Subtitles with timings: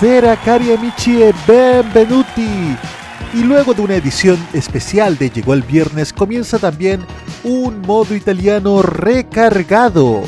[0.00, 2.76] Buonasera cari amici e benvenuti.
[3.32, 7.06] Y luego de una edición especial de Llegó el Viernes comienza también
[7.44, 10.22] un modo italiano recargado.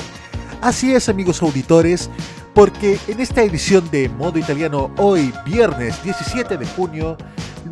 [0.60, 2.08] Así es amigos auditores,
[2.54, 7.16] porque en esta edición de modo italiano hoy viernes 17 de junio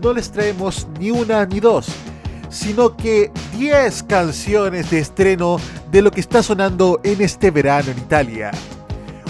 [0.02, 1.86] no les traemos ni una ni dos,
[2.48, 5.60] sino que 10 canciones de estreno
[5.92, 8.50] de lo que está sonando en este verano en Italia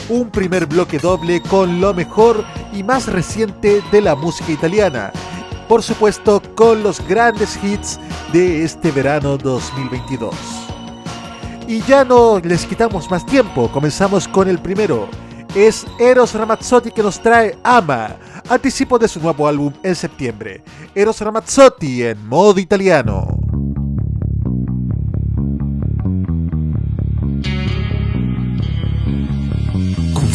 [0.08, 5.12] un primer bloque doble con lo mejor y más reciente de la música italiana.
[5.68, 7.98] Por supuesto, con los grandes hits
[8.32, 10.34] de este verano 2022.
[11.66, 15.08] Y ya no les quitamos más tiempo, comenzamos con el primero.
[15.54, 18.16] Es Eros Ramazzotti que nos trae Ama,
[18.48, 20.62] anticipo de su nuevo álbum en septiembre.
[20.94, 23.33] Eros Ramazzotti en modo italiano.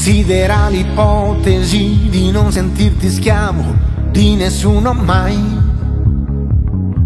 [0.10, 3.76] Considera l'ipotesi di non sentirti schiavo
[4.10, 5.38] di nessuno mai.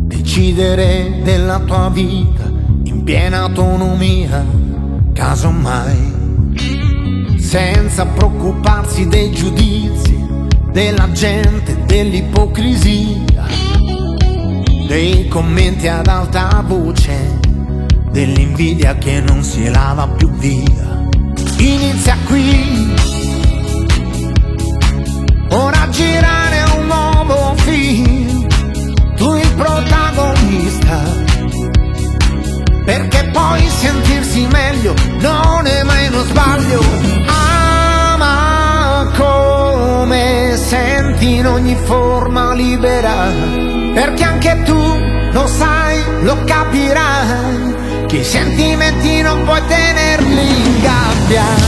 [0.06, 2.50] Decidere della tua vita
[2.84, 4.46] in piena autonomia,
[5.12, 6.14] casomai.
[7.40, 10.18] Senza preoccuparsi dei giudizi
[10.72, 13.44] della gente, dell'ipocrisia,
[14.88, 17.38] dei commenti ad alta voce,
[18.12, 20.94] dell'invidia che non si lava più via
[21.68, 22.94] inizia qui.
[25.50, 28.48] Ora girare un nuovo film,
[29.16, 31.00] tu il protagonista.
[32.86, 36.82] Perché poi sentirsi meglio non è mai uno sbaglio.
[37.26, 43.32] Ama come senti in ogni forma libera.
[43.94, 45.00] Perché anche tu
[45.32, 51.03] lo sai, lo capirai che i sentimenti non puoi tenerli in gabbia.
[51.34, 51.63] olhar.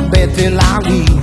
[0.00, 1.17] pour bête la vie.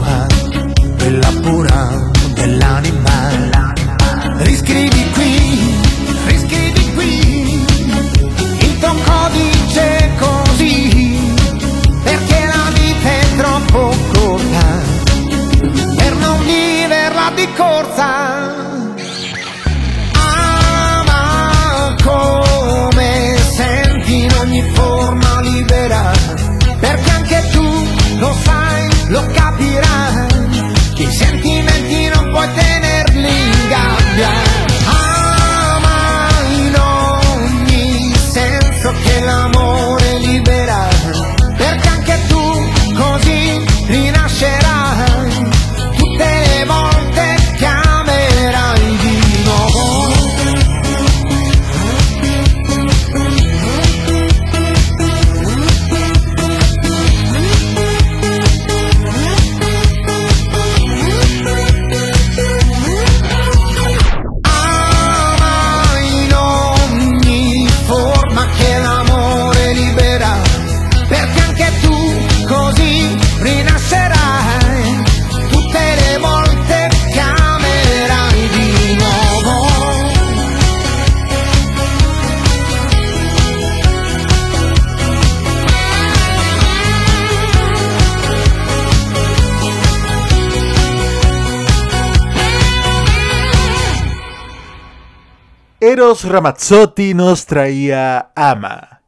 [96.13, 99.01] Ramazzotti nos traía Ama.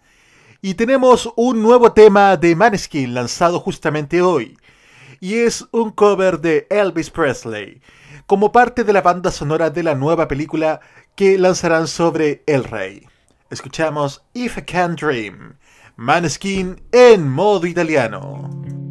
[0.63, 4.57] Y tenemos un nuevo tema de Maneskin lanzado justamente hoy.
[5.19, 7.81] Y es un cover de Elvis Presley,
[8.25, 10.81] como parte de la banda sonora de la nueva película
[11.15, 13.07] que lanzarán sobre El Rey.
[13.51, 15.55] Escuchamos If I Can Dream,
[15.97, 18.86] Maneskin en modo italiano.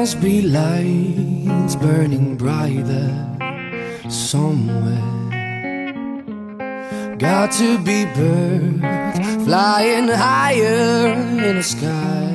[0.00, 3.10] Must be lights burning brighter
[4.08, 4.96] somewhere.
[7.18, 11.12] Got to be birds flying higher
[11.48, 12.30] in the sky,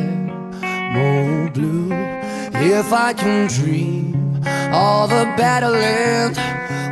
[0.93, 1.89] more blue.
[2.53, 4.13] If I can dream
[4.45, 6.37] of a better land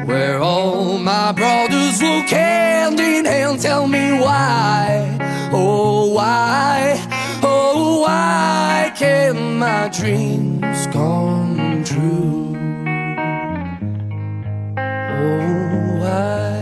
[0.07, 5.19] where all my brothers walk hand in hand, tell me why,
[5.53, 7.02] oh why,
[7.75, 12.55] oh why can't my dreams come true?
[14.77, 16.53] Oh why?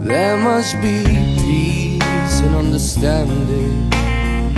[0.00, 1.04] There must be
[1.44, 3.90] peace and understanding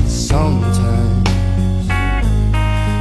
[0.06, 1.28] sometimes.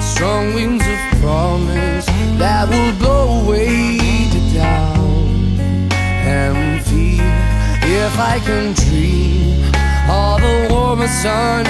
[0.03, 2.05] Strong winds of promise
[2.41, 3.97] that will blow away
[4.33, 5.53] the doubt
[6.27, 7.23] and fear.
[7.85, 9.62] If I can dream
[10.09, 11.65] of a warmer sun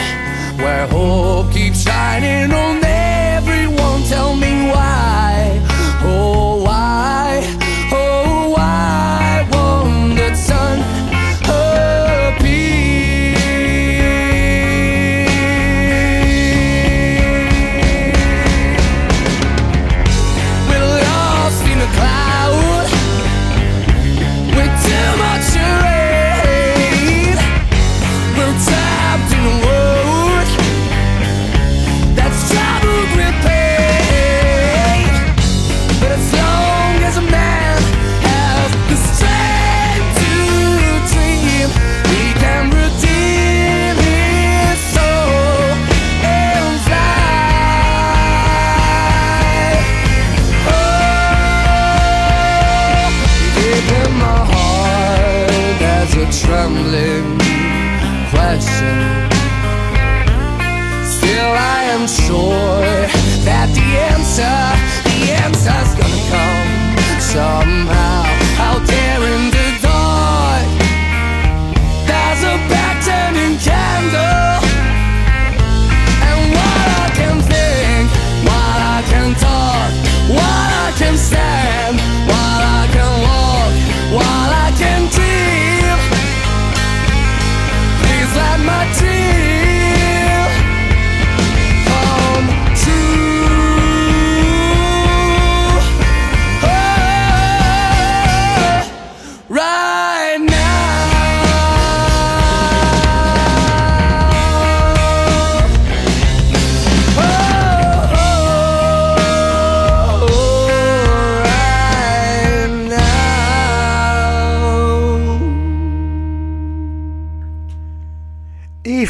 [0.58, 4.63] where hope keeps shining on everyone, tell me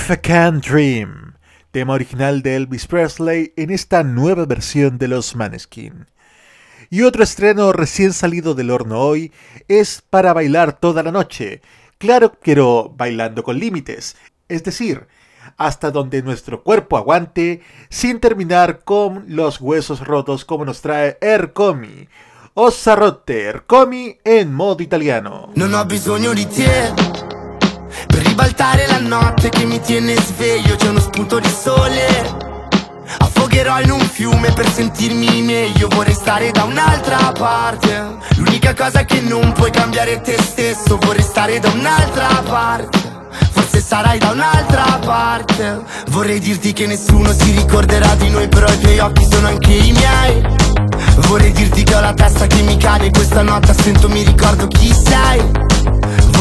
[0.04, 1.36] If I Can Dream,
[1.72, 6.08] tema original de Elvis Presley en esta nueva versión de los Maneskin.
[6.90, 9.32] Y otro estreno recién salido del horno hoy
[9.70, 11.62] es Para bailar toda la noche.
[12.00, 14.18] Claro, pero bailando con límites,
[14.50, 15.08] es decir,
[15.56, 22.10] hasta donde nuestro cuerpo aguante sin terminar con los huesos rotos como nos trae Ercomi.
[22.56, 25.54] Ossarotte Ercomi en modo italiano.
[25.56, 26.46] Non ho bisogno di
[28.08, 32.52] Per ribaltare la notte che mi tiene sveglio C'è uno spunto di sole.
[33.20, 35.88] Affogherò in un fiume per sentirmi meglio.
[35.90, 38.18] Vorrei stare da un'altra parte.
[38.38, 40.98] L'unica cosa che non puoi cambiare te stesso.
[40.98, 43.12] Vorrei stare da un'altra parte.
[43.52, 45.82] Forse sarai da un'altra parte.
[46.10, 49.92] Vorrei dirti che nessuno si ricorderà di noi Però i tuoi occhi sono anche i
[49.92, 50.42] miei.
[51.28, 54.68] Vorrei dirti che ho la testa che mi cade Questa notte a stento mi ricordo
[54.68, 55.42] chi sei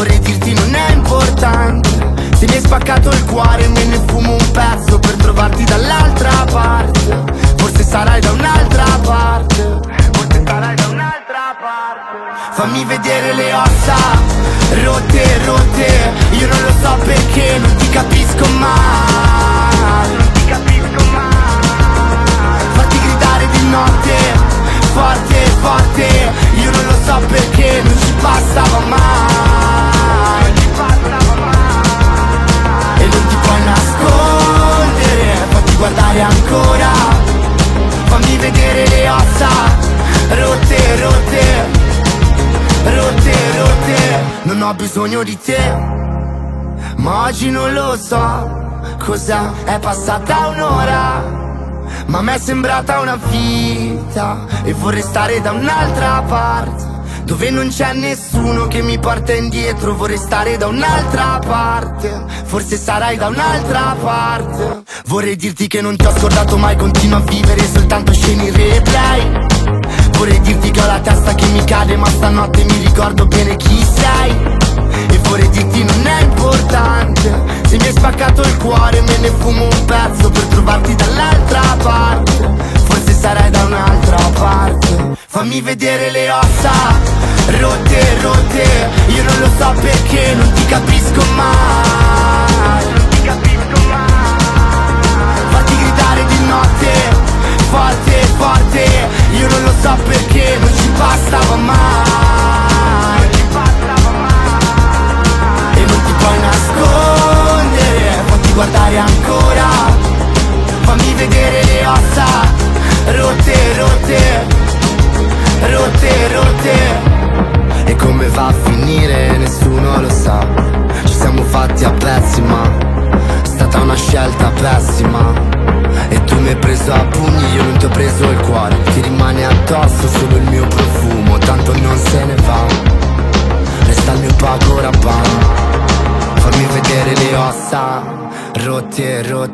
[0.02, 1.88] Vorrei dirti non è importante.
[2.36, 7.22] Se mi hai spaccato il cuore me ne fumo un pezzo Per trovarti dall'altra parte.
[7.56, 9.78] Forse sarai da un'altra parte.
[10.10, 12.50] Forse sarai da un'altra parte.
[12.50, 13.94] Fammi vedere le ossa
[14.82, 16.12] Rotte, rotte.
[16.32, 20.16] Io non lo so perché Non ti capisco mai.
[20.16, 22.64] Non ti capisco mai.
[22.72, 24.16] Fatti gridare di notte
[24.94, 26.32] Forte, forte.
[26.56, 29.51] Io non lo so perché Non ci passava mai
[35.82, 36.90] guardare ancora.
[38.04, 39.48] Fammi vedere le ossa.
[40.28, 41.44] Rotte, rotte.
[42.84, 44.20] Rotte, rotte.
[44.44, 45.58] Non ho bisogno di te.
[46.96, 48.60] Ma oggi non lo so
[48.98, 49.40] Cos'è?
[49.64, 51.40] È passata un'ora.
[52.06, 56.90] Ma a me è sembrata una vita e vorrei stare da un'altra parte
[57.24, 59.94] dove non c'è nessuno che mi porta indietro.
[59.94, 62.24] Vorrei stare da un'altra parte.
[62.44, 64.82] Forse sarai da un'altra parte.
[65.06, 66.76] Vorrei dirti che non ti ho scordato mai.
[66.76, 69.50] Continuo a vivere soltanto scene replay
[70.22, 73.84] Vorrei dirti che ho la testa che mi cade Ma stanotte mi ricordo bene chi
[73.84, 74.30] sei.
[75.10, 79.64] E vorrei dirti non è importante Se mi hai spaccato il cuore me ne fumo
[79.64, 82.81] un pezzo Per trovarti dall'altra parte
[83.22, 85.14] Sarai da un'altra parte.
[85.28, 86.72] Fammi vedere le ossa
[87.60, 88.90] Rotte, rotte.
[89.06, 92.84] Io non lo so perché Non ti capisco mai.
[92.84, 95.50] Non ti capisco mai.
[95.50, 96.90] Farti gridare di notte
[97.70, 99.08] Forte, forte.
[99.38, 102.21] Io non lo so perché Non ci bastava mai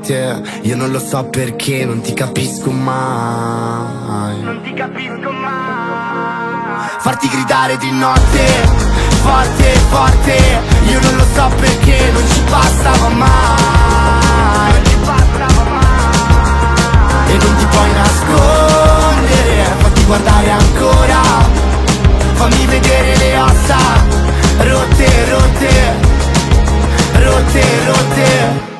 [0.09, 4.41] rotte e rotte Io non lo so perché, non ti capisco mai.
[4.41, 6.89] Non ti capisco mai.
[6.99, 8.47] Farti gridare di notte
[9.23, 10.37] Forte, forte.
[10.91, 14.73] Io non lo so perché, non ci bastava mai.
[14.73, 17.33] Non ci bastava mai.
[17.33, 21.21] E non ti puoi nascondere Fatti guardare ancora.
[22.35, 23.77] Fammi vedere le ossa
[24.59, 26.07] Rotte, rotte.
[27.13, 28.78] Rote, rote.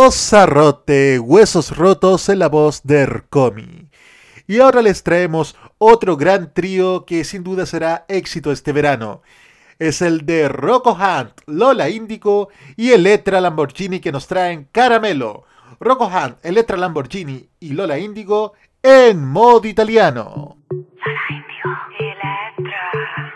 [0.00, 3.88] Osa rote, huesos rotos en la voz de Ercomi.
[4.46, 9.22] Y ahora les traemos otro gran trío que sin duda será éxito este verano.
[9.80, 15.42] Es el de Rocco Hunt, Lola Índico y Electra Lamborghini que nos traen Caramelo.
[15.80, 20.58] Rocco Hunt, Electra Lamborghini y Lola Índico en modo italiano.
[20.70, 23.34] Lola Índigo, Electra,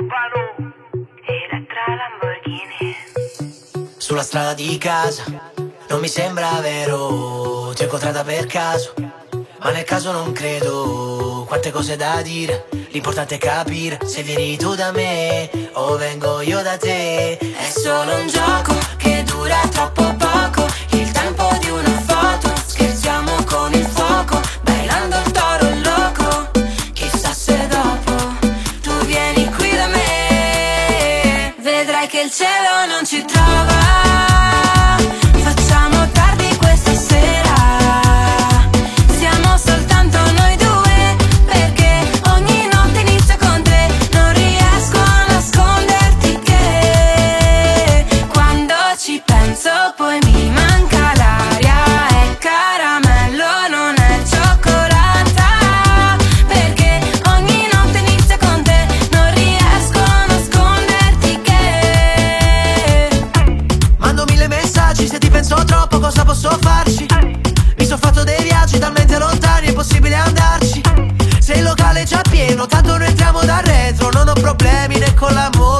[0.00, 0.42] urbano.
[4.12, 5.24] Sulla strada di casa,
[5.88, 8.92] non mi sembra vero, ti ho incontrata per caso,
[9.58, 14.74] ma nel caso non credo, quante cose da dire, l'importante è capire se vieni tu
[14.74, 20.66] da me o vengo io da te, è solo un gioco che dura troppo poco,
[20.90, 26.50] il tempo di una foto, scherziamo con il fuoco, bailando il toro loco,
[26.92, 28.12] chissà se dopo
[28.82, 33.71] tu vieni qui da me, vedrai che il cielo non ci trova.
[72.12, 75.71] già pieno, tanto noi entriamo da retro, non ho problemi né con l'amore.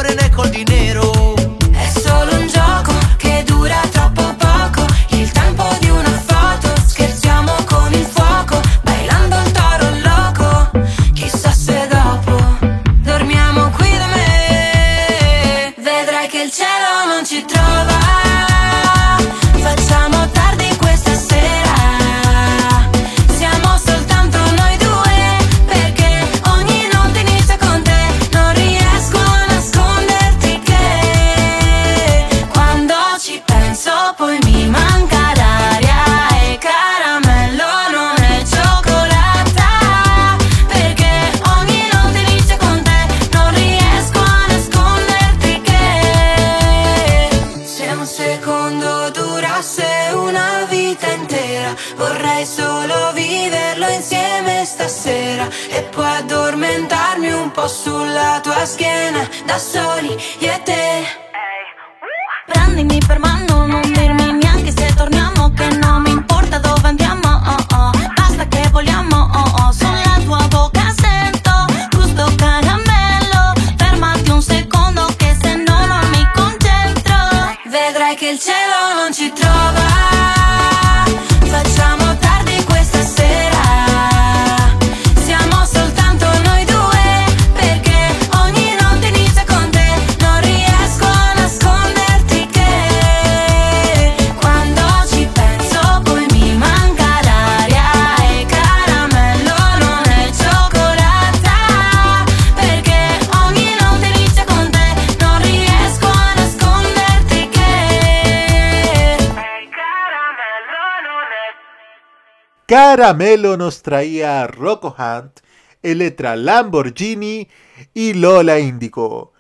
[112.95, 115.41] Caramelo nos traía Rocco Hunt,
[115.83, 117.49] Electra Lamborghini
[117.95, 119.33] y Lola Índico.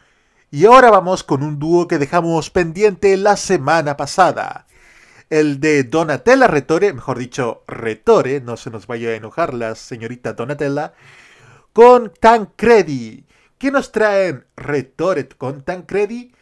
[0.50, 4.66] Y ahora vamos con un dúo que dejamos pendiente la semana pasada.
[5.28, 10.32] El de Donatella Retore, mejor dicho, Retore, no se nos vaya a enojar la señorita
[10.32, 10.94] Donatella,
[11.74, 13.26] con Tancredi.
[13.58, 16.34] ¿Qué nos traen Retore con Tancredi?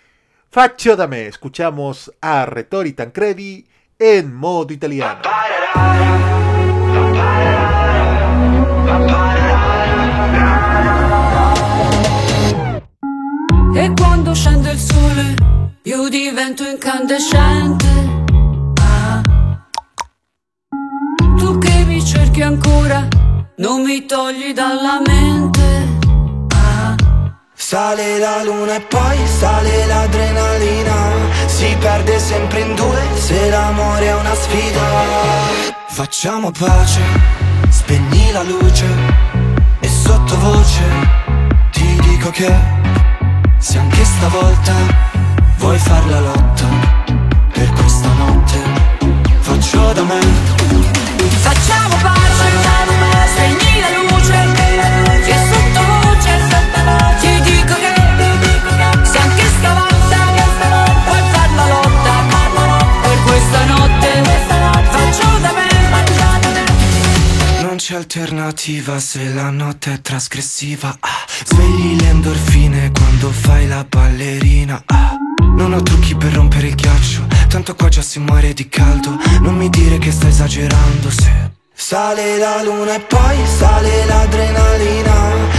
[0.48, 3.66] Faccio da me, escuchamos a Retore y Tancredi
[3.98, 5.22] en modo italiano.
[13.72, 15.34] E quando scende il sole
[15.84, 17.86] io divento incandescente.
[18.80, 19.22] Ah.
[21.38, 23.06] Tu che mi cerchi ancora,
[23.56, 25.88] non mi togli dalla mente.
[26.54, 26.94] Ah.
[27.54, 30.94] Sale la luna e poi sale l'adrenalina
[31.46, 34.80] Si perde sempre in due se l'amore è una sfida
[35.88, 37.00] Facciamo pace,
[37.68, 38.86] spegni la luce
[39.78, 40.82] E sottovoce
[41.70, 42.99] ti dico che
[43.60, 44.72] se anche stavolta
[45.58, 46.66] vuoi far la lotta
[47.52, 48.58] per questa notte,
[49.40, 50.18] faccio da me.
[51.40, 52.50] Facciamo pace,
[53.32, 54.38] spegni la luce,
[55.26, 56.32] e sottovoce
[57.20, 57.92] ti dico che
[59.02, 60.18] se anche stavolta
[61.04, 62.12] vuoi far la lotta
[63.02, 64.22] per questa notte,
[64.90, 65.68] faccio da me.
[67.62, 70.96] Non c'è alternativa se la notte è trasgressiva.
[71.00, 74.82] Ah, svegli le endorfine quando fai la ballerina.
[74.86, 75.16] Ah,
[75.56, 77.26] non ho trucchi per rompere il ghiaccio.
[77.48, 79.16] Tanto qua già si muore di caldo.
[79.40, 81.50] Non mi dire che stai esagerando se.
[81.74, 85.14] Sale la luna e poi sale l'adrenalina.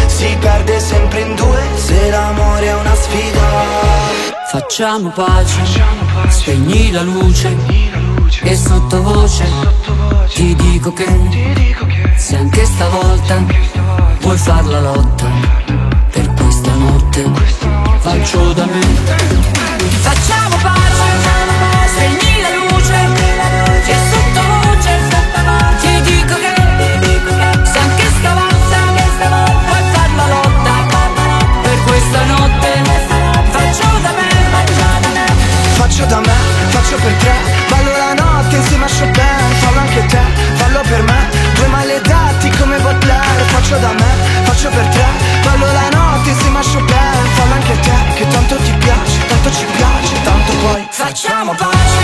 [0.08, 4.00] Si perde sempre in due se l'amore è una sfida.
[4.52, 5.62] Facciamo pace,
[6.30, 7.56] spegni la luce
[8.44, 9.46] e sottovoce
[10.34, 11.08] ti dico che
[12.18, 13.44] se anche stavolta
[14.22, 15.61] vuoi far la lotta
[17.12, 17.26] notte.
[18.00, 18.80] Faccio da me.
[20.00, 21.08] Facciamo pace,
[21.88, 23.00] spegni la luce.
[23.86, 25.00] E sottovoce
[25.82, 26.54] ti dico che
[27.64, 30.74] se anche stavolta vuoi far la lotta.
[31.62, 32.82] Per questa notte
[33.52, 34.30] faccio da me.
[35.74, 36.34] Faccio da me,
[36.70, 37.34] faccio per tre
[37.68, 40.20] Ballo la notte insieme a Chopin Fallo anche te,
[40.54, 41.30] fallo per me.
[41.56, 43.44] Due maledetti come Baudelaire.
[43.48, 45.11] Faccio da me, faccio per tre
[51.04, 52.04] Facciamo pace.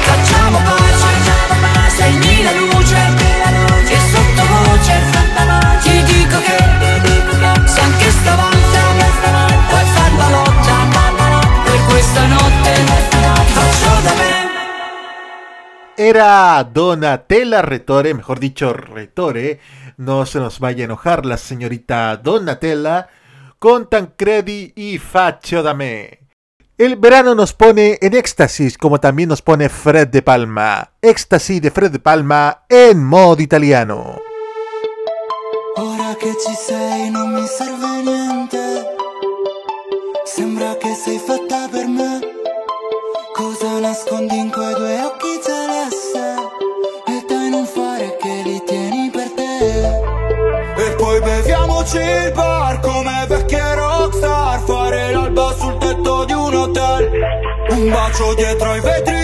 [0.00, 1.08] Facciamo pace,
[1.90, 2.96] spegni la luce.
[3.86, 5.00] E sottovoce
[5.82, 6.56] ti dico che
[7.66, 8.80] se anche stavolta
[9.68, 10.88] vuoi far la lotta
[11.64, 12.72] per questa notte.
[13.52, 14.30] Faccio da me.
[15.94, 19.60] Era Donatella Retore, mejor dicho Retore,
[19.96, 23.08] no se nos vaya a enojar la señorita Donatella,
[23.58, 26.20] con Tancredi y Faccio da me.
[26.78, 30.92] El verano nos pone en éxtasis, como también nos pone Fred de Palma.
[31.00, 34.18] Éxtasis de Fred de Palma en modo italiano.
[35.76, 38.94] Ora che ci sei non mi serve niente
[40.24, 42.20] Sembra che sei fatta per me
[43.32, 45.00] Cosa nascondi due
[51.82, 57.10] beviamoci il bar come vecchie rockstar Fare l'alba sul tetto di un hotel.
[57.70, 59.21] Un bacio dietro ai vetri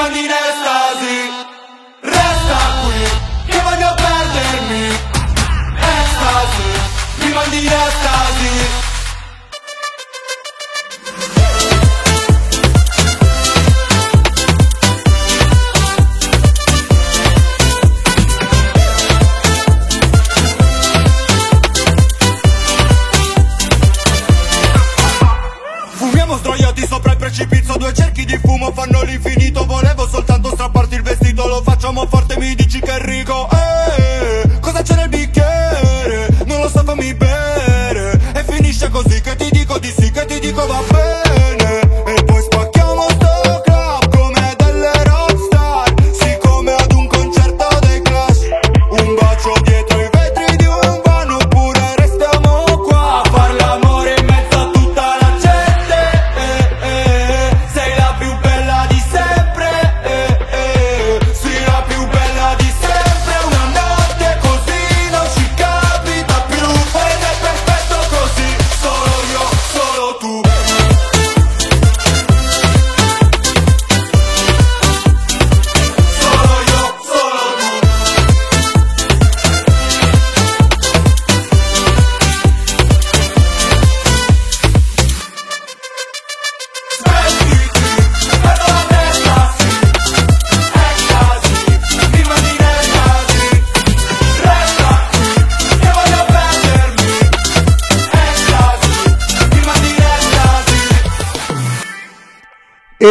[0.00, 1.30] mi mandi in estasi
[2.00, 4.98] Resta qui, che voglio perdermi.
[5.76, 6.72] Ecstasy,
[7.16, 8.79] mi mandi in estasi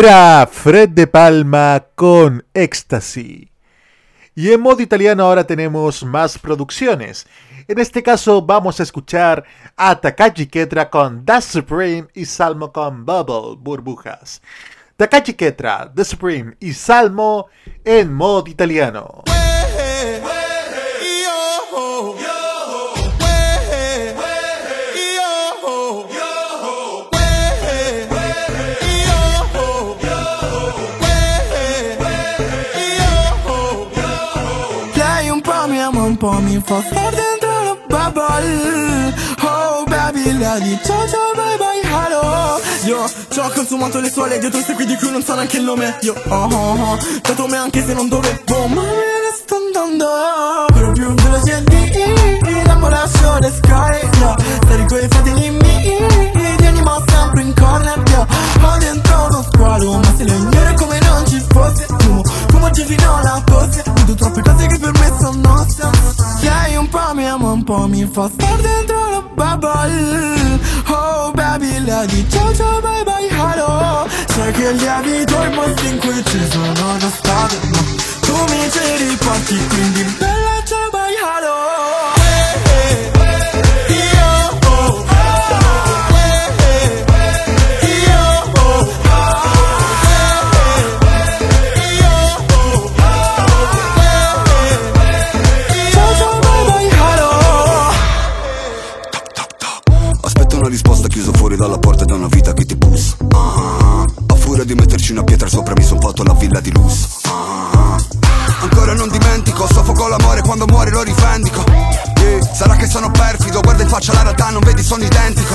[0.10, 3.52] Fred de Palma con Ecstasy.
[4.34, 7.28] Y en modo italiano ahora tenemos más producciones.
[7.68, 9.44] En este caso vamos a escuchar
[9.78, 14.42] a Takashi Ketra con The Supreme y Salmo con Bubble, burbujas.
[14.98, 17.46] Takashi Ketra, The Supreme y Salmo
[17.86, 19.24] en modo italiano.
[36.20, 39.14] Po' mi fa star dentro la bubble.
[39.42, 42.60] Oh baby lady ciao ciao bye bye hello.
[42.84, 45.98] Io ci ho consumato le suole dietro questi di cui non so neanche il nome.
[46.02, 50.08] Io oh oh oh Dato me anche se non dovevo Ma me ne sto andando.
[50.74, 54.36] Quello più veloce di L'ammorazione sky yeah.
[54.64, 55.98] Stare coi fratelli miei
[56.58, 58.28] Ti animo sempre in corner yeah.
[58.62, 63.16] Ho dentro uno squalo Ma se legnere come non ci fosse tu Come ci fino
[63.16, 65.99] alla pose Vedo troppe cose che per me sono nostre
[67.70, 70.60] mi ama un po' mi fa star dentro la bubble.
[70.88, 74.08] Oh baby lady ciao ciao bye bye hello.
[74.28, 77.80] Sai che lievito i posti in cui ci sono già stato Ma
[78.22, 81.58] tu mi ci riporti quindi bella ciao bye hello.
[83.14, 83.99] Dalla
[106.50, 107.08] villa di lusso.
[108.62, 111.64] Ancora non dimentico, soffoco l'amore quando muore lo rifendico.
[112.18, 115.54] Yeah, Sarà che sono perfido, guarda in faccia la realtà, non vedi sono identico.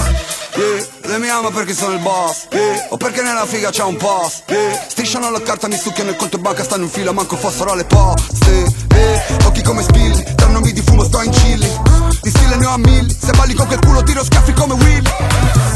[0.55, 2.47] Yeah, Lei mi ama perché sono il boss.
[2.51, 6.37] Yeah, O perché nella figa c'è un yeah, Strisciano la carta, mi succhiano il conto
[6.37, 8.83] in banca, stanno in fila, manco fossero alle poste.
[9.45, 11.69] Occhi come spilli, tra nomi di fumo sto in chilli.
[12.23, 15.03] Di stile ne ho a mille, se balli con quel culo tiro schiaffi come Will.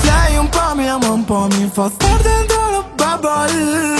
[0.03, 2.88] Lei un po' mi ama, un po' mi fa star dentro
[3.19, 3.97] la bubble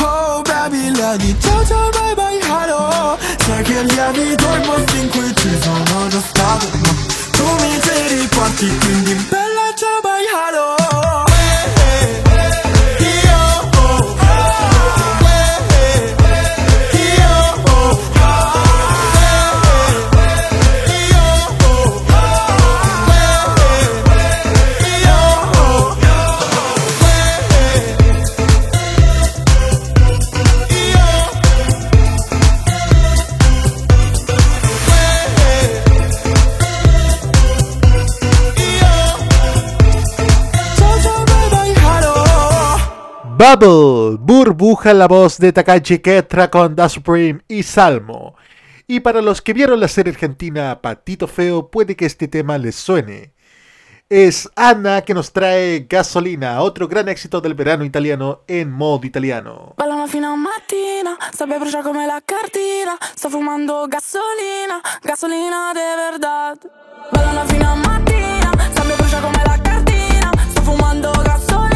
[0.00, 5.34] Oh baby, lady, ciao ciao bye bye hello Sai che lievito i posti in cui
[5.36, 6.88] ci sono già stato Ma
[7.32, 11.27] tu mi ci riporti, quindi bella ciao bye hello
[43.38, 48.34] Bubble, burbuja la voz de Takashi Ketra con The Supreme y Salmo.
[48.88, 52.74] Y para los que vieron la serie argentina Patito Feo, puede que este tema les
[52.74, 53.32] suene.
[54.08, 59.72] Es Ana que nos trae Gasolina, otro gran éxito del verano italiano en modo italiano.
[59.76, 66.58] Ballano fino a mattina, sabe brucia come la cartina, sto fumando gasolina, gasolina de verdad.
[67.12, 71.67] Ballano fino a mattina, sabe brucia come la cartina, sto fumando gasolina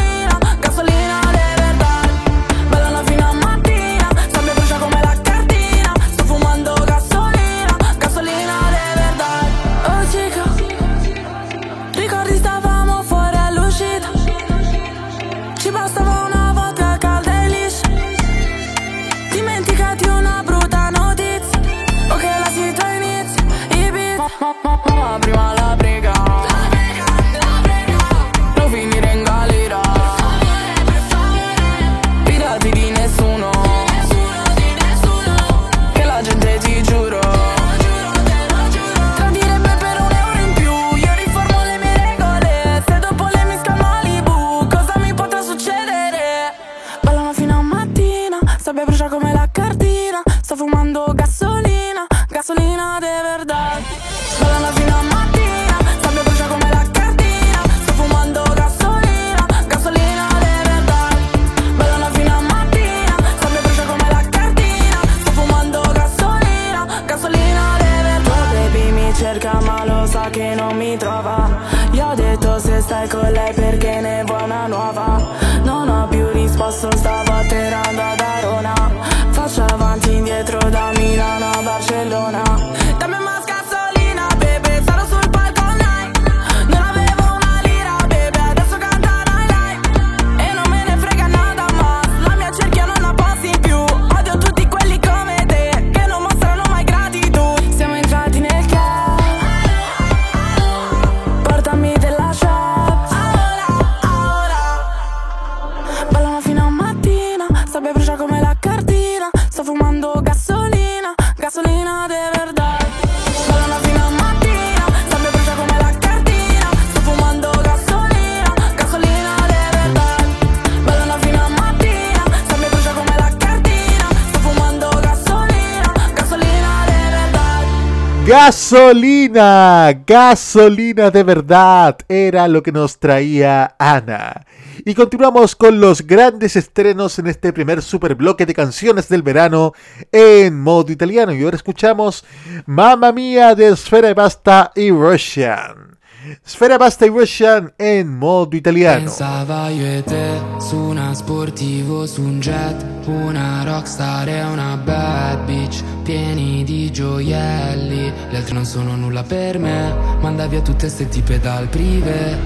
[128.73, 134.47] Gasolina, gasolina de verdad, era lo que nos traía Ana.
[134.87, 139.75] Y continuamos con los grandes estrenos en este primer super bloque de canciones del verano
[140.11, 141.35] en modo italiano.
[141.35, 142.25] Y ahora escuchamos
[142.65, 145.99] Mamma Mía de Sfera e Basta y Russian.
[146.45, 149.05] Sfera Basta e Russian in modo italiano.
[149.05, 155.45] Pensava io e te su una sportivo, su un jet, una rockstar e una bad
[155.45, 158.13] bitch, pieni di gioielli.
[158.31, 162.39] Le altre non sono nulla per me, manda via tutte ste tipe dal prive.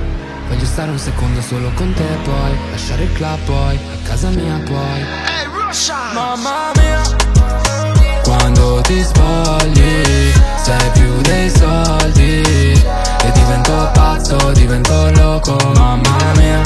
[0.49, 4.59] Voglio stare un secondo solo con te poi, lasciare il club poi, a casa mia
[4.65, 5.01] poi.
[5.01, 6.15] Hey, Russian!
[6.15, 7.03] Mamma mia!
[8.23, 12.66] Quando ti spogli, sei più dei soldi
[13.27, 16.63] e divento pazzo, divento loco, mamma mia.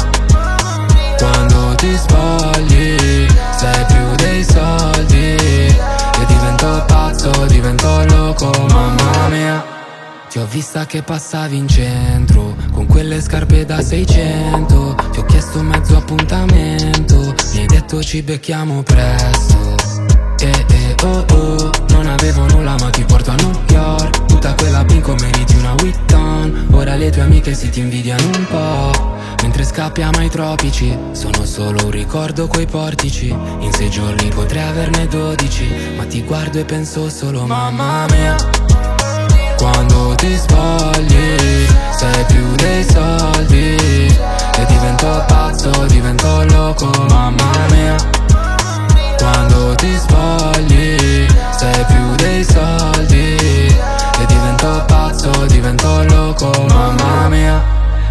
[1.19, 5.35] Quando ti spogli, sei più dei soldi.
[5.37, 9.65] E divento pazzo, divento loco, mamma mia.
[10.31, 15.61] Ti ho vista che passavi in centro Con quelle scarpe da 600 Ti ho chiesto
[15.61, 19.75] mezzo appuntamento Mi hai detto ci becchiamo presto.
[20.39, 24.27] Eh eh oh oh Non avevo nulla ma ti porto a New York.
[24.27, 26.40] Tutta quella pinco meriti una Witton
[26.81, 31.85] Ora le tue amiche si ti invidiano un po' Mentre scappiamo ai tropici Sono solo
[31.85, 33.29] un ricordo quei portici.
[33.29, 38.35] In sei giorni potrei averne dodici Ma ti guardo e penso solo mamma mia
[39.59, 41.67] Quando ti spogli
[41.99, 43.77] Sei più dei soldi.
[44.57, 47.97] E divento pazzo, divento loco Mamma mia
[49.19, 51.27] Quando ti spogli
[51.59, 54.00] Sei più dei soldi
[54.61, 57.63] e divento pazzo, divento loco, mamma mia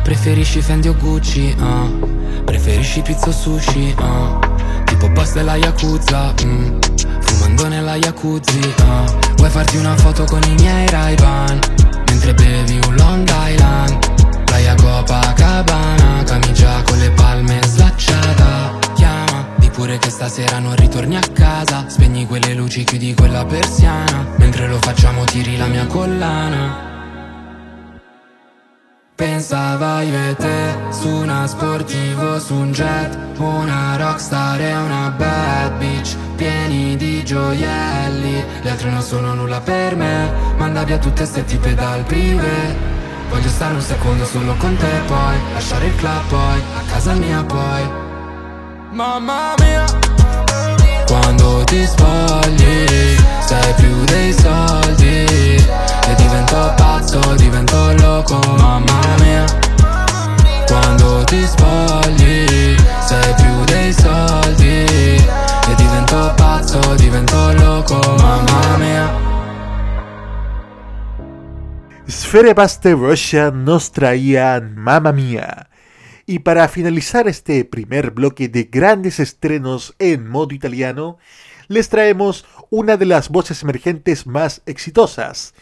[0.03, 2.43] Preferisci Fendi o Gucci, uh.
[2.43, 4.39] Preferisci pizza o sushi, uh.
[4.85, 6.79] Tipo boss della Yakuza, mm.
[7.19, 9.35] Fumando nella Yakuzi, uh.
[9.35, 11.15] Vuoi farti una foto con i miei ray
[12.07, 18.48] Mentre bevi un Long Island Playa Copacabana Camicia con le palme slacciata
[19.79, 21.87] pure che stasera non ritorni a casa.
[21.87, 24.27] Spegni quelle luci, chiudi quella persiana.
[24.35, 26.87] Mentre lo facciamo tiri la mia collana.
[29.15, 33.17] Pensava io e te su una sportivo, su un jet.
[33.37, 38.43] Una rockstar e una bad bitch Pieni di gioielli.
[38.61, 40.29] Le altre non sono nulla per me.
[40.57, 42.75] Manda via tutte ste tipe dal prive
[43.29, 47.43] Voglio stare un secondo solo con te poi Lasciare il club poi, a casa mia
[47.43, 48.08] poi
[48.91, 49.85] Mamma mia.
[51.05, 55.25] Quando ti spogli Sei più dei soldi.
[56.07, 58.39] E divento pazzo, divento loco.
[58.57, 59.45] Mamma mia.
[60.67, 62.75] Quando ti spogli
[63.05, 64.85] Sei più dei soldi.
[64.85, 67.99] E divento pazzo, divento loco.
[68.17, 69.27] Mamma mia.
[72.07, 75.68] Sfere Paste Russia nos traían Mamma Mia
[76.29, 81.17] Y para finalizar este primer bloque de grandes estrenos en modo italiano,
[81.67, 85.55] les traemos una de las voces emergentes más exitosas,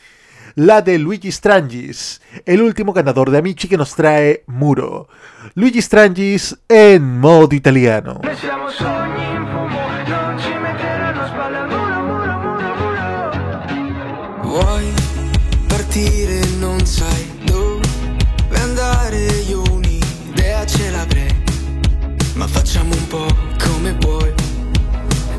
[0.55, 5.07] la de Luigi Strangis, el último ganador de Amici que nos trae Muro.
[5.55, 8.19] Luigi Strangis en modo italiano.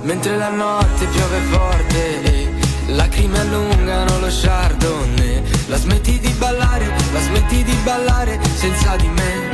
[0.09, 2.51] Mentre la notte piove forte e
[2.95, 5.43] lacrime allungano lo chardonnay.
[5.67, 9.51] La smetti di ballare, la smetti di ballare senza di me.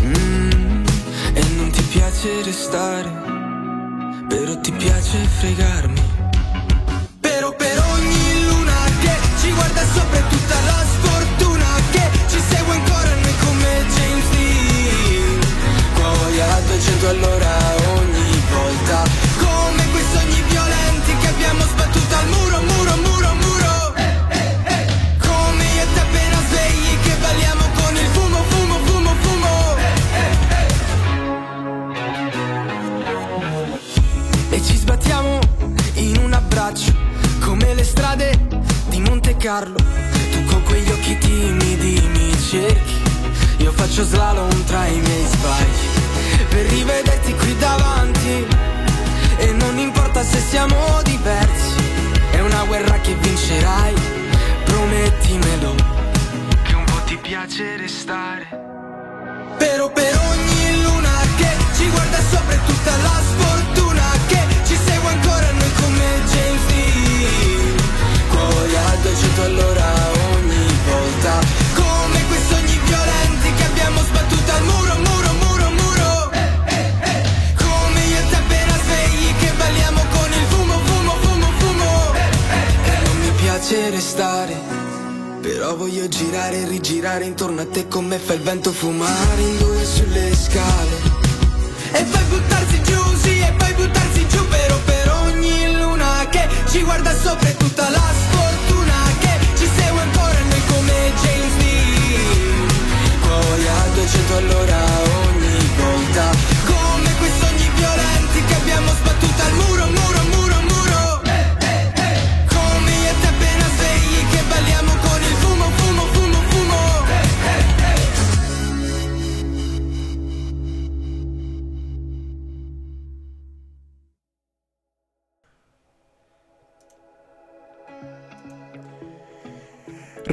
[0.00, 0.84] Mm,
[1.34, 3.10] E non ti piace restare,
[4.28, 6.02] però ti piace fregarmi.
[7.20, 12.74] Però per ogni luna che ci guarda sopra è tutta la sfortuna che ci segue
[12.76, 15.38] ancora noi come James Dean
[15.96, 17.79] Cuori a 200 all'ora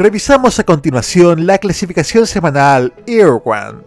[0.07, 2.93] Revisamos a continuación la clasificación semanal
[3.43, 3.79] One.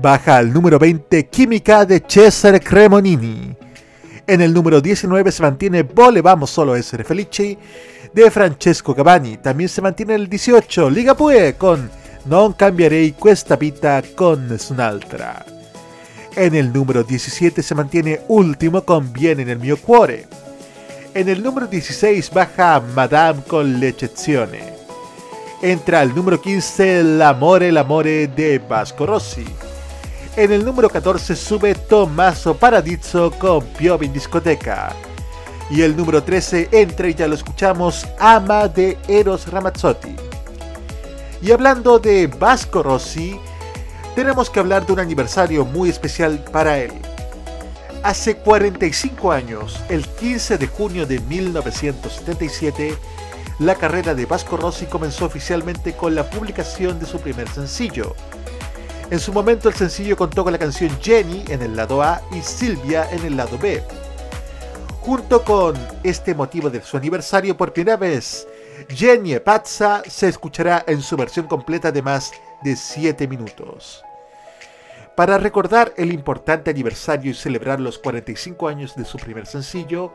[0.00, 3.52] Baja al número 20 Química de Cesare Cremonini.
[4.24, 7.58] En el número 19 se mantiene Volevamo solo essere felici
[8.14, 9.38] de Francesco Cavani.
[9.38, 11.90] También se mantiene el 18 Liga Pue con
[12.26, 15.44] Non cambierei questa vita con nessun'altra.
[16.36, 20.24] En el número 17 se mantiene Último con Viene nel mio cuore.
[21.14, 24.81] En el número 16 baja Madame con l'eccezione.
[25.62, 29.44] Entra al número 15 L'amore l'amore de Vasco Rossi.
[30.34, 34.92] En el número 14 sube Tommaso Paradiso con Piove discoteca.
[35.70, 40.16] Y el número 13 entra y ya lo escuchamos Ama de Eros Ramazzotti.
[41.40, 43.38] Y hablando de Vasco Rossi,
[44.16, 46.90] tenemos que hablar de un aniversario muy especial para él.
[48.02, 52.96] Hace 45 años, el 15 de junio de 1977,
[53.58, 58.14] la carrera de Vasco Rossi comenzó oficialmente con la publicación de su primer sencillo.
[59.10, 62.40] En su momento el sencillo contó con la canción Jenny en el lado A y
[62.40, 63.82] Silvia en el lado B.
[65.00, 68.46] Junto con este motivo de su aniversario por primera vez,
[68.88, 72.32] Jenny Pazza se escuchará en su versión completa de más
[72.62, 74.02] de 7 minutos.
[75.16, 80.14] Para recordar el importante aniversario y celebrar los 45 años de su primer sencillo,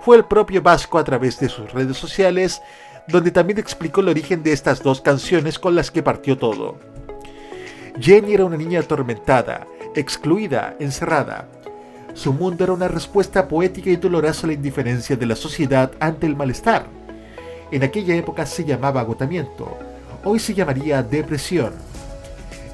[0.00, 2.62] fue el propio Vasco a través de sus redes sociales,
[3.08, 6.76] donde también explicó el origen de estas dos canciones con las que partió todo.
[8.00, 11.48] Jenny era una niña atormentada, excluida, encerrada.
[12.14, 16.26] Su mundo era una respuesta poética y dolorosa a la indiferencia de la sociedad ante
[16.26, 16.86] el malestar.
[17.70, 19.76] En aquella época se llamaba agotamiento,
[20.24, 21.72] hoy se llamaría depresión.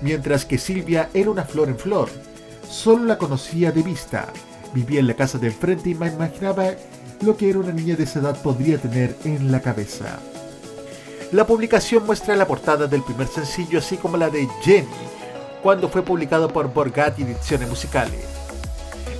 [0.00, 2.08] Mientras que Silvia era una flor en flor,
[2.68, 4.26] solo la conocía de vista,
[4.74, 6.70] vivía en la casa de enfrente y me imaginaba
[7.22, 10.18] lo que era una niña de esa edad podría tener en la cabeza.
[11.30, 14.88] La publicación muestra la portada del primer sencillo así como la de Jenny,
[15.62, 18.18] cuando fue publicado por Borgatti Edizione Musicale.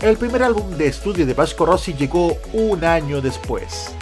[0.02, 3.92] El primer álbum de estudio de Vasco Rossi llegó un año después.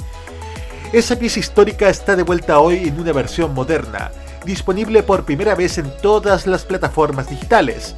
[0.92, 4.11] Esa pieza histórica está de vuelta hoy en una versión moderna,
[4.44, 7.94] disponible por primera vez en todas las plataformas digitales.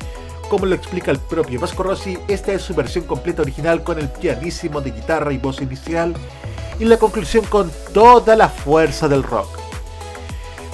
[0.49, 4.09] Como lo explica el propio Vasco Rossi, esta es su versión completa original con el
[4.09, 6.14] pianísimo de guitarra y voz inicial
[6.78, 9.49] y la conclusión con toda la fuerza del rock.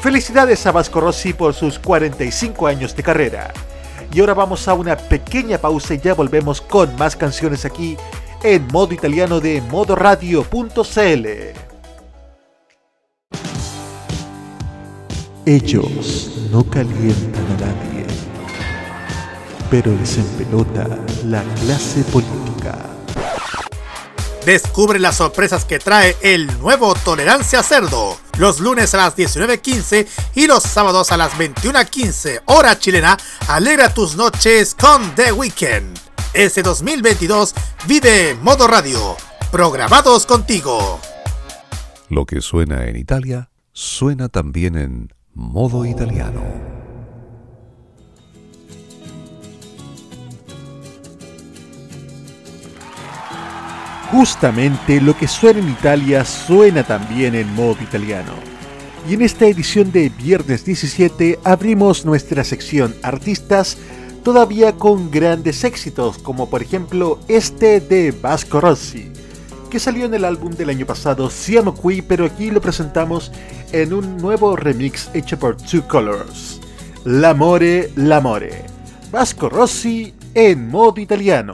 [0.00, 3.52] Felicidades a Vasco Rossi por sus 45 años de carrera.
[4.12, 7.96] Y ahora vamos a una pequeña pausa y ya volvemos con más canciones aquí
[8.42, 11.26] en modo italiano de modoradio.cl.
[15.44, 17.97] Ellos no calientan a nadie,
[19.70, 20.86] pero les empelota
[21.24, 22.78] la clase política.
[24.44, 28.16] Descubre las sorpresas que trae el nuevo Tolerancia Cerdo.
[28.38, 30.06] Los lunes a las 19.15
[30.36, 33.18] y los sábados a las 21.15 hora chilena.
[33.48, 35.98] Alegra tus noches con The Weekend.
[36.32, 37.54] Ese 2022
[37.86, 39.16] vive Modo Radio.
[39.50, 40.98] Programados contigo.
[42.08, 46.77] Lo que suena en Italia, suena también en modo italiano.
[54.10, 58.32] Justamente lo que suena en Italia suena también en modo italiano.
[59.06, 63.76] Y en esta edición de Viernes 17 abrimos nuestra sección Artistas
[64.22, 69.10] todavía con grandes éxitos, como por ejemplo este de Vasco Rossi,
[69.70, 73.30] que salió en el álbum del año pasado Siamo Qui, pero aquí lo presentamos
[73.72, 76.60] en un nuevo remix hecho por Two Colors.
[77.04, 78.64] L'amore, l'amore.
[79.10, 81.52] Vasco Rossi en modo italiano.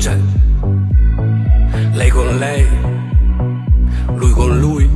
[0.00, 0.16] C'è.
[1.92, 2.66] Lei con lei,
[4.14, 4.90] lui con lui.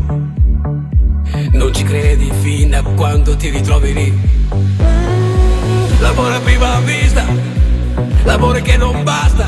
[2.14, 4.18] vedi fino a quando ti ritrovi lì.
[5.98, 7.22] L'amore a prima vista,
[8.24, 9.46] l'amore che non basta.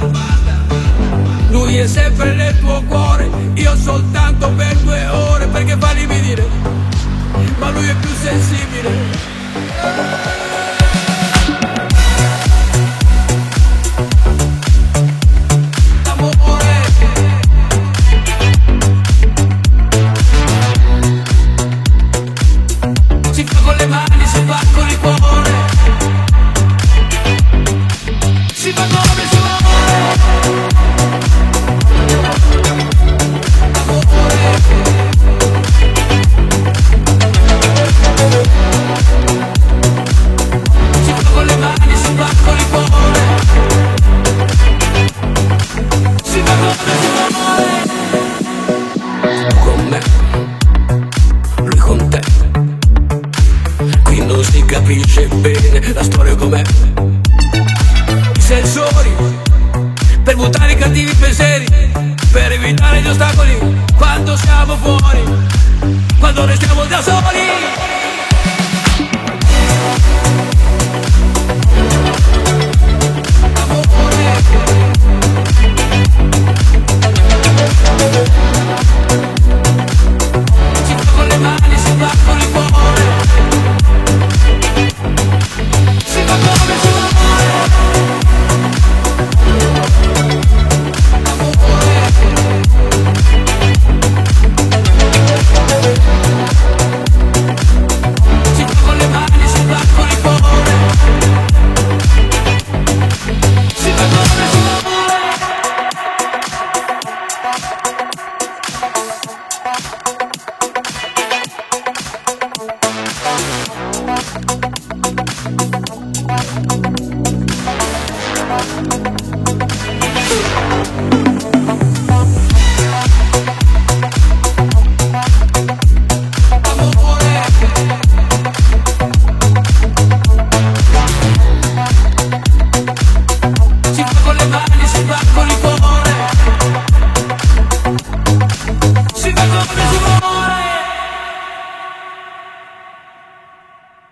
[1.49, 6.47] Lui è sempre nel tuo cuore, io soltanto per due ore perché fa dire,
[7.59, 10.46] ma lui è più sensibile.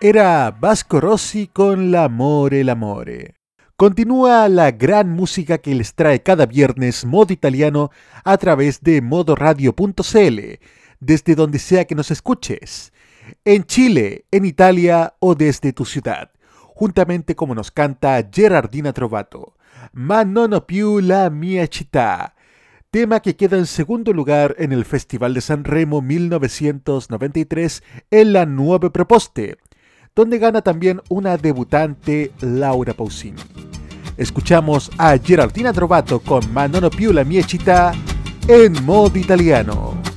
[0.07, 3.37] Era Vasco Rossi con L'amore, l'amore.
[3.75, 7.91] Continúa la gran música que les trae cada viernes Modo Italiano
[8.23, 10.61] a través de modoradio.cl,
[11.01, 12.93] desde donde sea que nos escuches,
[13.47, 16.33] en Chile, en Italia o desde tu ciudad,
[16.75, 19.55] juntamente como nos canta Gerardina Trovato,
[19.95, 22.35] Ma non più la mia città,
[22.91, 28.45] tema que queda en segundo lugar en el Festival de San Remo 1993 en la
[28.45, 29.57] Nueva Proposte
[30.15, 33.43] donde gana también una debutante Laura Pausini.
[34.17, 37.93] Escuchamos a Geraldina Trovato con Manono più la mia città
[38.47, 40.14] en modo italiano.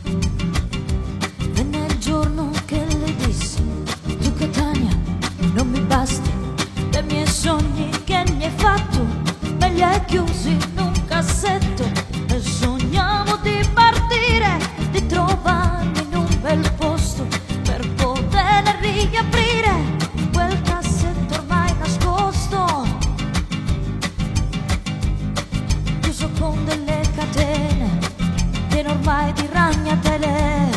[29.87, 30.69] Di ragnatele.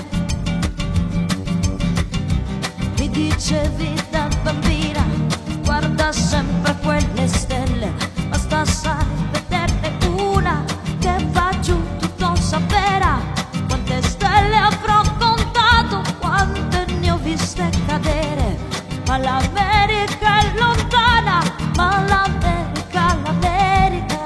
[2.99, 5.05] Mi dicevi da bambina,
[5.65, 7.93] guarda sempre quelle stelle,
[8.29, 10.65] basta sai vederne una
[10.99, 13.19] che va giù tutto sapera.
[13.69, 18.59] Quante stelle avrò contato, quante ne ho viste cadere,
[19.07, 21.43] ma l'America è lontana,
[21.77, 24.19] ma l'America, l'America.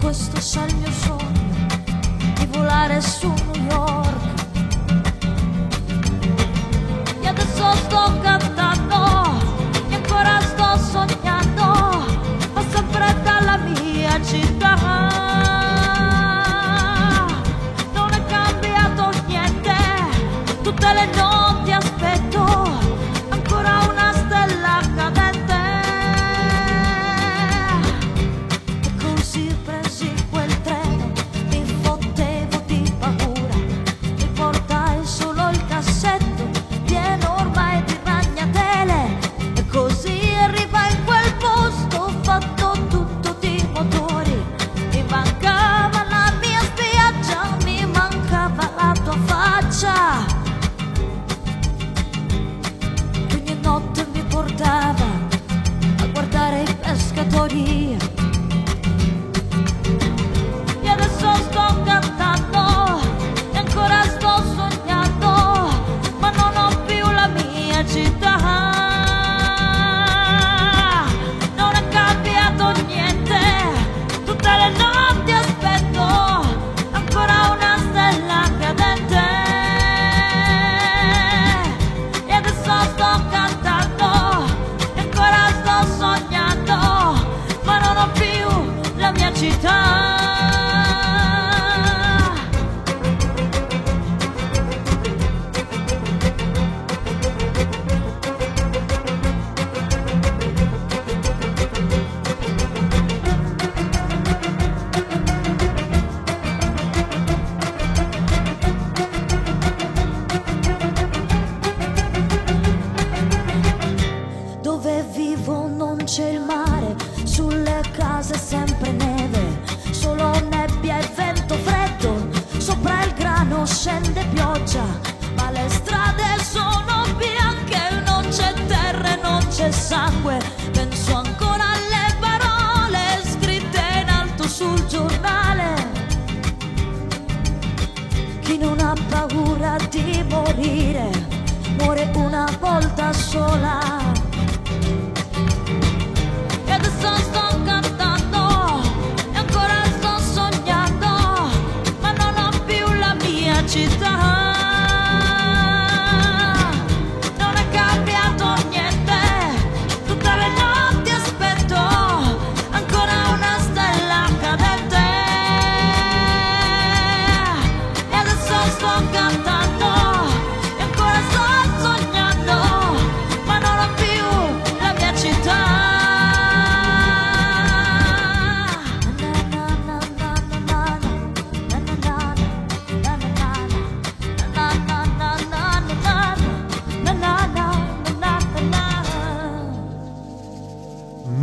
[0.00, 0.73] Questo sa il mio sogno
[2.84, 4.03] di volare su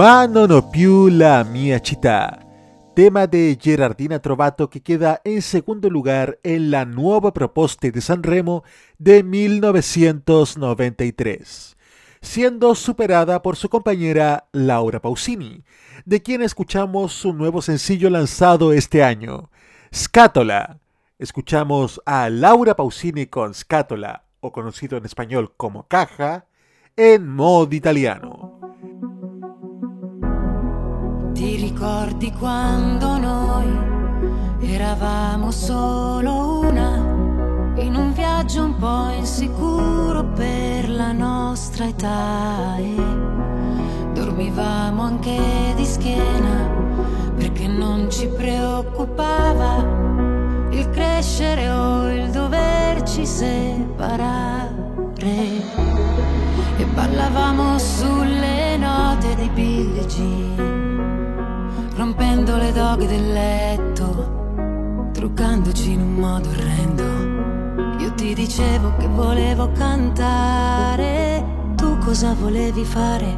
[0.02, 2.40] Ma non ho più la mia città.
[2.96, 8.64] Tema de Gerardina Trovato que queda en segundo lugar en la nueva proposta de Sanremo
[8.98, 11.78] de 1993,
[12.20, 15.64] siendo superada por su compañera Laura Pausini,
[16.04, 19.52] de quien escuchamos su nuevo sencillo lanzado este año,
[19.94, 20.80] Scatola.
[21.20, 26.48] Escuchamos a Laura Pausini con Scatola, o conocido en español como Caja,
[26.98, 28.41] en modo italiano.
[31.42, 33.66] Ti ricordi quando noi
[34.60, 36.98] eravamo solo una,
[37.78, 42.94] in un viaggio un po' insicuro per la nostra età e
[44.14, 46.70] dormivamo anche di schiena
[47.36, 49.84] perché non ci preoccupava
[50.70, 54.70] il crescere o il doverci separare.
[56.78, 60.08] E ballavamo sulle note di Billie
[62.02, 68.00] rompendo le doghe del letto, truccandoci in un modo orrendo.
[68.00, 71.46] Io ti dicevo che volevo cantare,
[71.76, 73.38] tu cosa volevi fare?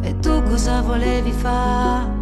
[0.00, 2.16] E tu cosa volevi fare?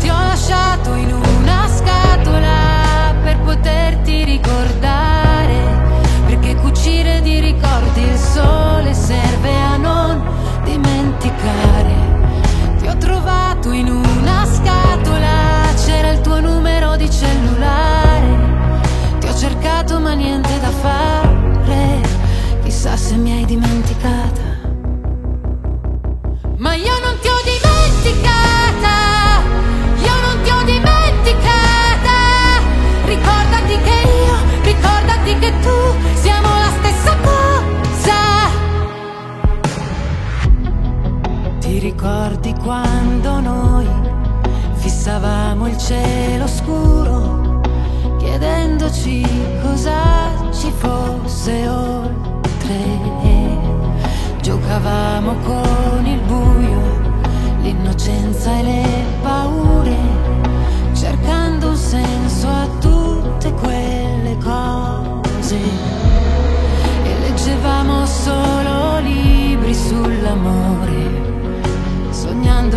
[0.00, 5.87] Ti ho lasciato in una scatola per poterti ricordare
[6.78, 10.22] cucire di ricordi il sole serve a non
[10.62, 11.96] dimenticare.
[12.78, 18.78] Ti ho trovato in una scatola, c'era il tuo numero di cellulare.
[19.18, 22.00] Ti ho cercato ma niente da fare,
[22.62, 24.42] chissà se mi hai dimenticata.
[26.58, 27.37] Ma io non ti ho
[42.08, 43.86] ricordi quando noi
[44.76, 47.60] fissavamo il cielo scuro,
[48.16, 49.26] chiedendoci
[49.60, 52.06] cosa ci fosse oltre.
[54.40, 56.80] Giocavamo con il buio,
[57.60, 59.96] l'innocenza e le paure,
[60.94, 65.58] cercando un senso a tutte quelle cose.
[67.04, 71.07] E leggevamo solo libri sull'amore,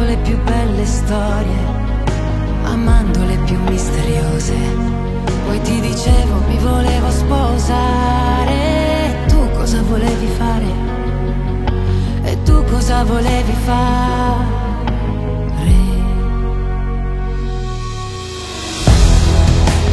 [0.02, 1.58] sognando le più belle storie,
[2.64, 4.56] amando le più misteriose.
[5.46, 8.56] Poi ti dicevo mi volevo sposare,
[9.28, 10.66] tu cosa volevi fare?
[12.24, 14.60] E tu cosa volevi fare?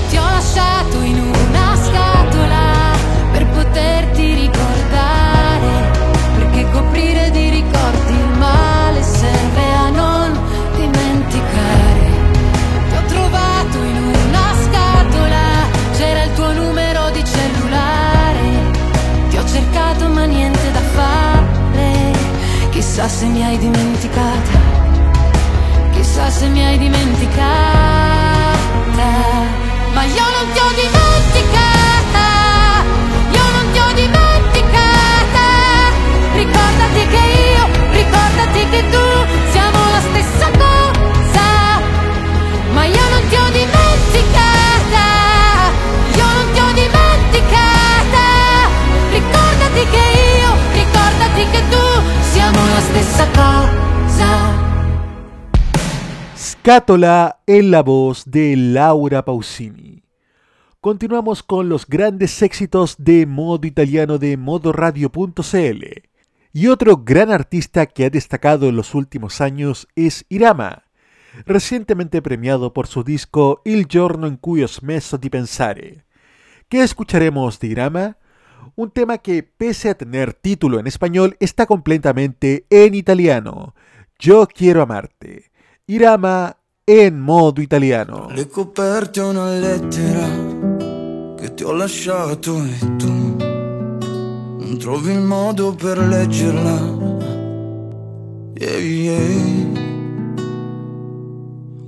[0.09, 2.97] Ti ho lasciato in una scatola
[3.33, 5.91] per poterti ricordare,
[6.37, 8.78] perché coprire di ricordi il male
[22.99, 24.59] chissà se mi hai dimenticata,
[25.93, 27.47] chissà se mi hai dimenticata.
[29.93, 32.27] Ma io non ti ho dimenticata,
[33.31, 35.47] io non ti ho dimenticata.
[36.35, 37.23] Ricordati che
[37.55, 39.08] io, ricordati che tu
[53.35, 54.55] cosa.
[56.37, 60.03] Scatola en la voz de Laura Pausini.
[60.81, 65.85] Continuamos con los grandes éxitos de modo italiano de modoradio.cl.
[66.53, 70.85] Y otro gran artista que ha destacado en los últimos años es Irama,
[71.47, 76.05] recientemente premiado por su disco Il giorno in cui ho smesso di pensare.
[76.69, 78.17] ¿Qué escucharemos de Irama?
[78.75, 83.75] Un tema que, pese a tener título en español, está completamente en italiano.
[84.19, 85.51] Yo quiero amarte.
[85.87, 86.57] Irama
[86.87, 88.29] en modo italiano.
[88.35, 90.27] Le coperte una lettera
[91.37, 97.17] che ti ho lasciato e tu non trovi il modo per leggerla.
[98.55, 99.89] Yeah, yeah.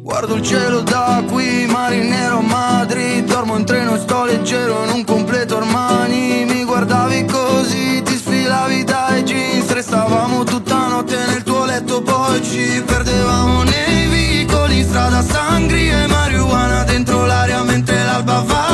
[0.03, 5.57] Guardo il cielo da qui, marinero Madrid Dormo in treno sto leggero in un completo
[5.57, 6.45] Armani
[6.81, 13.63] guardavi così, ti sfilavi dai jeans Restavamo tutta notte nel tuo letto Poi ci perdevamo
[13.65, 18.70] nei vicoli strada sangri e marijuana dentro l'aria Mentre l'alba va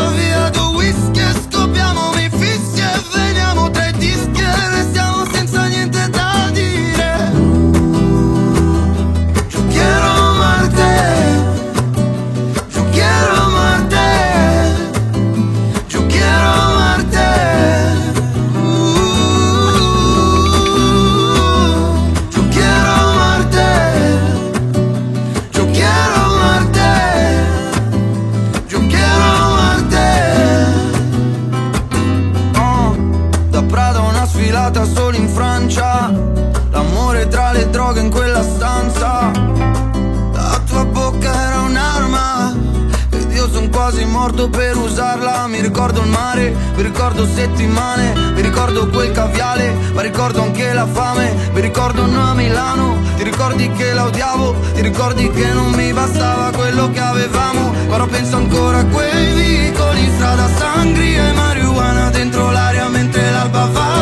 [44.27, 50.03] morto per usarla Mi ricordo il mare, mi ricordo settimane Mi ricordo quel caviale, ma
[50.03, 54.81] ricordo anche la fame Mi ricordo noi a Milano, ti ricordi che la odiavo Ti
[54.81, 60.49] ricordi che non mi bastava quello che avevamo Però penso ancora a quei vicoli strada
[60.57, 63.96] Sangri e marijuana dentro l'aria mentre l'alba va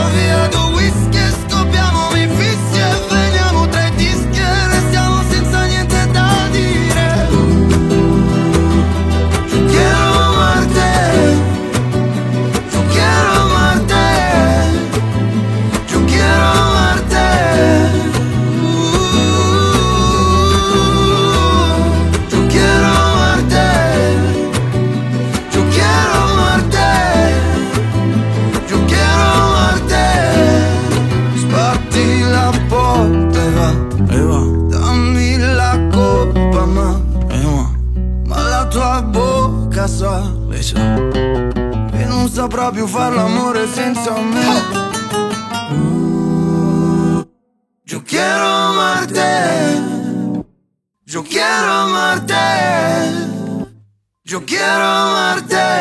[42.54, 44.44] Più far l'amore senza me.
[47.84, 49.82] Yo quiero amarte
[51.04, 52.34] Yo quiero amarte
[54.22, 55.73] Yo quiero amarte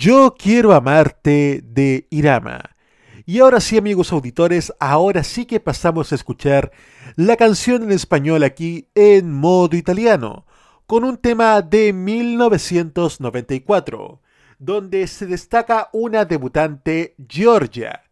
[0.00, 2.74] Yo quiero amarte de Irama.
[3.26, 6.72] Y ahora sí, amigos auditores, ahora sí que pasamos a escuchar
[7.16, 10.46] la canción en español aquí en modo italiano,
[10.86, 14.22] con un tema de 1994,
[14.58, 18.04] donde se destaca una debutante, Georgia,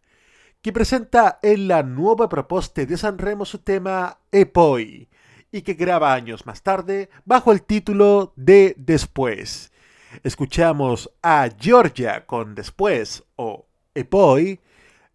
[0.61, 5.09] que presenta en la nueva proposta de Sanremo su tema E poi,
[5.51, 9.71] y que graba años más tarde bajo el título de Después.
[10.23, 13.65] Escuchamos a Georgia con Después o
[13.95, 14.59] E poi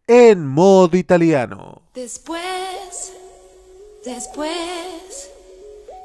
[0.06, 1.82] en modo italiano.
[1.94, 3.12] Después,
[4.04, 5.30] después,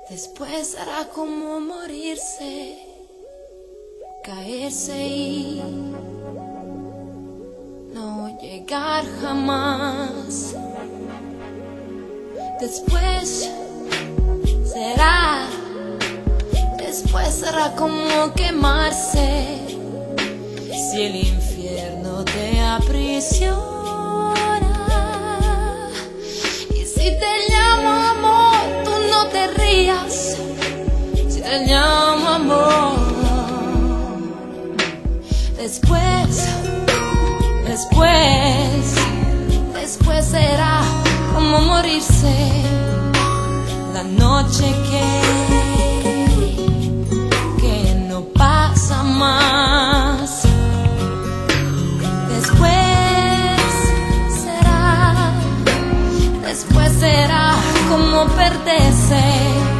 [0.09, 2.77] después será como morirse,
[4.23, 5.61] caerse y
[7.93, 10.55] no llegar jamás.
[12.59, 13.49] Después
[14.65, 15.47] será,
[16.89, 19.59] después será como quemarse
[20.71, 23.55] si el infierno te aprisiona.
[26.75, 30.37] Y si te llamo amor, tú no te rías.
[31.29, 32.93] Si te llamo amor,
[35.57, 36.47] después,
[37.67, 38.95] después,
[39.75, 40.81] después será
[41.35, 42.33] como morirse
[43.93, 45.48] la noche que
[49.19, 50.43] más.
[52.29, 53.61] Después
[54.43, 55.33] será,
[56.45, 57.55] después será
[57.89, 59.78] como perderse.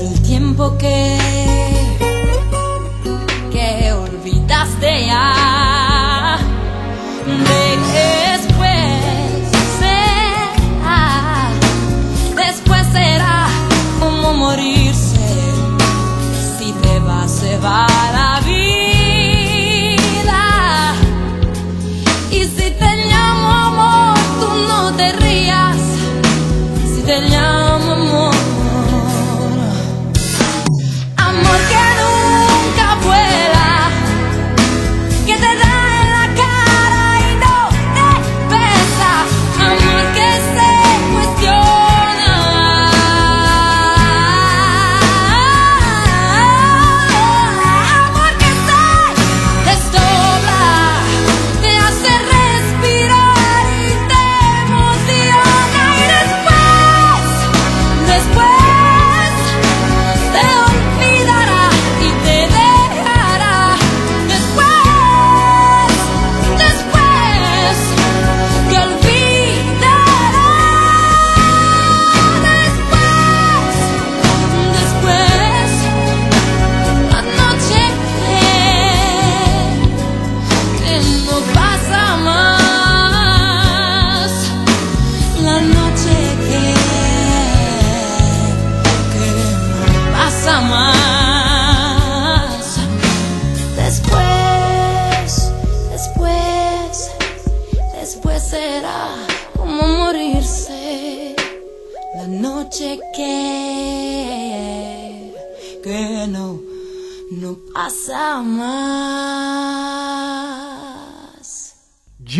[0.00, 1.17] El tiempo que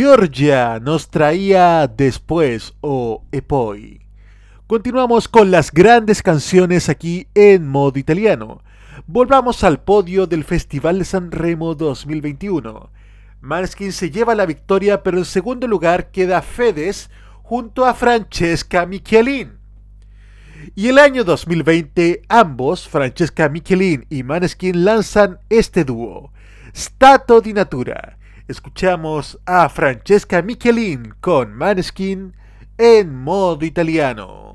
[0.08, 4.00] Georgia nos traía después o e poi.
[4.66, 8.62] Continuamos con las grandes canciones aquí en modo italiano.
[9.06, 12.88] Volvamos al podio del Festival de San Remo 2021.
[13.42, 17.10] Manskin se lleva la victoria, pero en segundo lugar queda Fedes
[17.42, 19.58] junto a Francesca Michelin.
[20.74, 26.32] Y el año 2020, ambos, Francesca Michelin y Maneskin, lanzan este dúo,
[26.74, 28.17] Stato di Natura.
[28.48, 32.32] Escuchamos a Francesca Michelin con Maneskin
[32.78, 34.52] en modo italiano.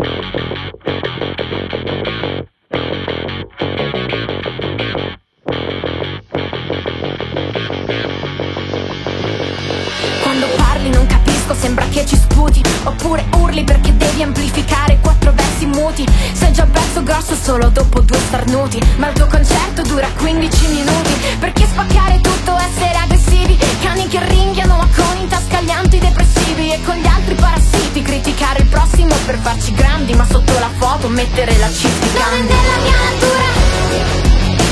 [11.74, 16.06] Sembra che ci sputi Oppure urli perché devi amplificare quattro versi muti.
[16.34, 21.14] Sei già pezzo grosso solo dopo due starnuti Ma il tuo concerto dura 15 minuti.
[21.40, 23.58] Perché spaccare tutto, essere aggressivi?
[23.82, 28.60] Cani che ringhiano ma con in tasca gli antidepressivi E con gli altri parassiti Criticare
[28.60, 32.78] il prossimo per farci grandi Ma sotto la foto mettere la cistica Non è nella
[32.84, 33.48] mia natura.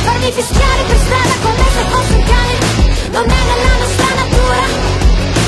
[0.03, 3.09] Farmi fischiare per strada come se fossi un cane.
[3.11, 5.00] Non è nella nostra natura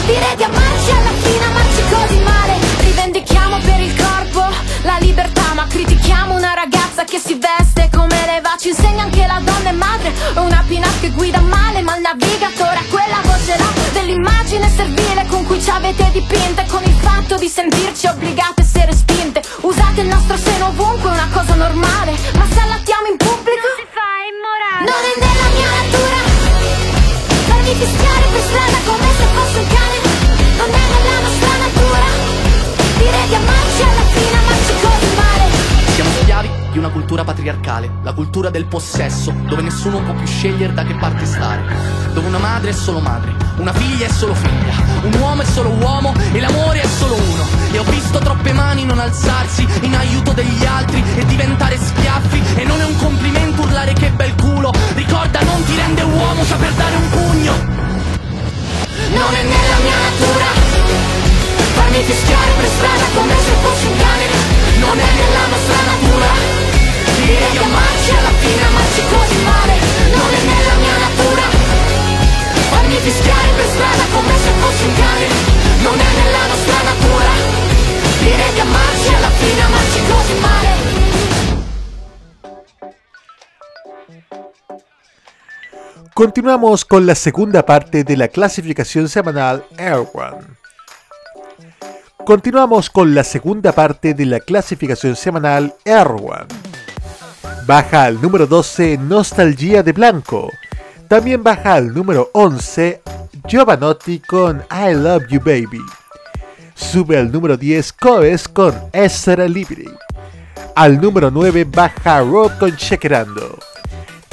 [0.06, 2.58] Direi di amarci alla fine, amarci così male.
[2.78, 8.42] Rivendichiamo per il corpo la libertà Ma critichiamo una ragazza che si veste come le
[8.42, 11.96] va Ci insegna anche la donna è madre È una pina che guida male Ma
[11.96, 16.66] il navigatore ha quella voce là Dell'immagine servile con cui ci avete dipinte.
[16.68, 19.42] Con il fatto di sentirci obbligate a essere spinte.
[19.62, 22.12] Usate il nostro seno ovunque, è una cosa normale.
[22.36, 24.86] Ma se allattiamo in pubblico Non si fa immorale.
[24.90, 26.20] Non è nella mia natura.
[27.48, 28.73] Farmi fischiare per strada
[36.84, 41.26] una cultura patriarcale, la cultura del possesso, dove nessuno può più scegliere da che parte
[41.26, 41.64] stare.
[42.12, 45.70] Dove una madre è solo madre, una figlia è solo figlia, un uomo è solo
[45.70, 47.46] uomo e l'amore è solo uno.
[47.72, 52.42] E ho visto troppe mani non alzarsi in aiuto degli altri e diventare schiaffi.
[52.56, 54.70] E non è un complimento urlare che bel culo.
[54.94, 57.54] Ricorda, non ti rende uomo saper dare un pugno.
[59.14, 60.46] Non è nella mia natura
[61.74, 64.26] Farmi fischiare per strada come se fossi un cane
[64.80, 66.73] Non è nella nostra natura
[86.14, 90.46] Continuamos con la segunda parte de la clasificación semanal Air One.
[92.24, 96.83] Continuamos con la segunda parte de la clasificación semanal Air One.
[97.66, 100.50] Baja al número 12 Nostalgia de Blanco.
[101.08, 103.02] También baja al número 11
[103.48, 105.82] Giovanotti con I Love You Baby.
[106.76, 109.86] sube al número 10 Coes con Essere Libre.
[110.76, 113.58] Al número 9 baja Rock con Chequerando.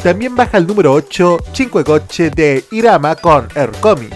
[0.02, 4.08] También baja al número 8 Cinque Gocce de Irama con Ercomi.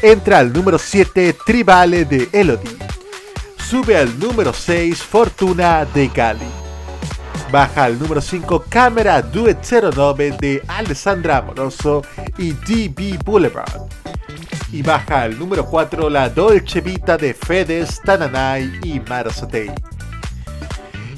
[0.00, 2.78] Entra al número 7 Tribale de Elodie.
[3.58, 6.63] Sube al número 6 Fortuna de Gali.
[7.54, 12.02] Baja al número 5 Cámara Duet 09 de Alessandra Amoroso
[12.36, 13.82] y DB Boulevard.
[14.72, 19.70] Y baja al número 4 La Dolce Vita de Fedes, Tananay y Marazotei.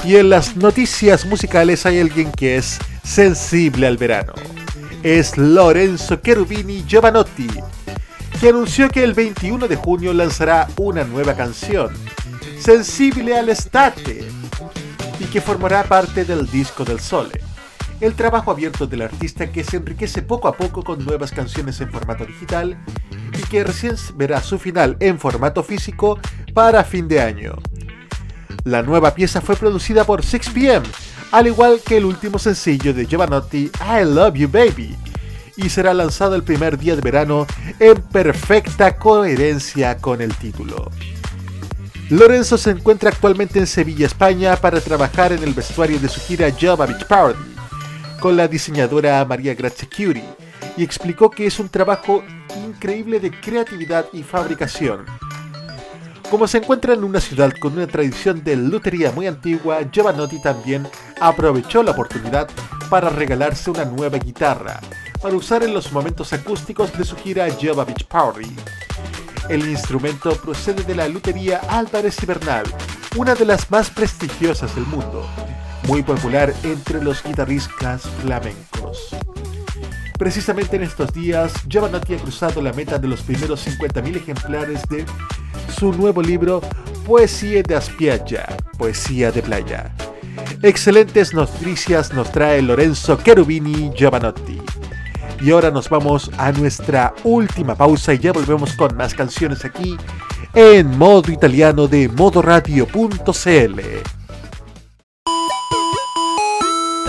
[0.05, 4.35] Y en las noticias musicales hay alguien que es sensible al verano.
[5.03, 7.49] Es Lorenzo Cherubini Giovanotti,
[8.39, 11.95] que anunció que el 21 de junio lanzará una nueva canción,
[12.61, 14.29] Sensible al Estate,
[15.19, 17.41] y que formará parte del disco del Sole.
[18.01, 21.91] El trabajo abierto del artista que se enriquece poco a poco con nuevas canciones en
[21.91, 22.79] formato digital
[23.33, 26.19] y que recién verá su final en formato físico
[26.53, 27.57] para fin de año.
[28.65, 30.83] La nueva pieza fue producida por 6pm,
[31.33, 34.97] al igual que el último sencillo de Giovanotti, I Love You Baby,
[35.57, 37.47] y será lanzado el primer día de verano
[37.79, 40.91] en perfecta coherencia con el título.
[42.11, 46.53] Lorenzo se encuentra actualmente en Sevilla, España, para trabajar en el vestuario de su gira
[46.57, 47.57] Java Beach Party
[48.21, 50.25] con la diseñadora María Grazia Curie
[50.77, 52.23] y explicó que es un trabajo
[52.65, 55.05] increíble de creatividad y fabricación.
[56.31, 60.87] Como se encuentra en una ciudad con una tradición de lutería muy antigua, Giovanotti también
[61.21, 62.49] aprovechó la oportunidad
[62.89, 64.81] para regalarse una nueva guitarra
[65.21, 68.55] para usar en los momentos acústicos de su gira Java Beach Party.
[69.49, 75.25] El instrumento procede de la lutería Álvarez y una de las más prestigiosas del mundo,
[75.87, 79.15] muy popular entre los guitarristas flamencos.
[80.19, 85.05] Precisamente en estos días, Giovanotti ha cruzado la meta de los primeros 50.000 ejemplares de
[85.79, 86.61] su nuevo libro
[87.07, 89.95] Poesía de Aspiaggia, Poesía de Playa.
[90.63, 94.61] Excelentes noticias nos trae Lorenzo Cherubini Giovanotti.
[95.41, 99.97] Y ahora nos vamos a nuestra última pausa y ya volvemos con más canciones aquí
[100.55, 103.81] en modo italiano de modoradio.cl.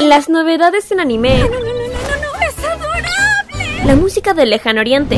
[0.02, 1.40] Las novedades en anime.
[1.40, 3.86] ¡Es adorable!
[3.86, 5.18] La música del lejano oriente.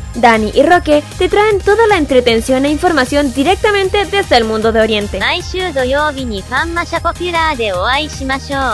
[0.15, 4.81] Dani y Roque te traen toda la entretención e información directamente desde el mundo de
[4.81, 5.19] Oriente.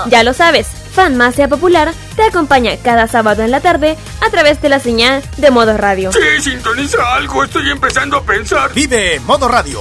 [0.09, 4.69] Ya lo sabes, Fanmacia Popular te acompaña cada sábado en la tarde a través de
[4.69, 6.11] la señal de Modo Radio.
[6.11, 8.73] Sí, sintoniza algo, estoy empezando a pensar.
[8.73, 9.79] Vive Modo Radio.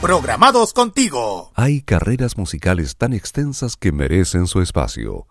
[0.00, 1.50] Programados contigo.
[1.54, 5.26] Hay carreras musicales tan extensas que merecen su espacio.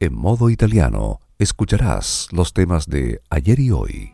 [0.00, 4.13] En modo italiano, escucharás los temas de ayer y hoy.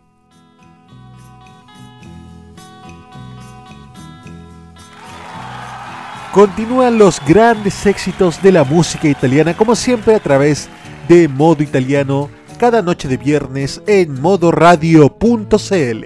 [6.32, 10.68] Continúan los grandes éxitos de la música italiana, como siempre a través
[11.08, 16.04] de Modo Italiano, cada noche de viernes en modoradio.cl.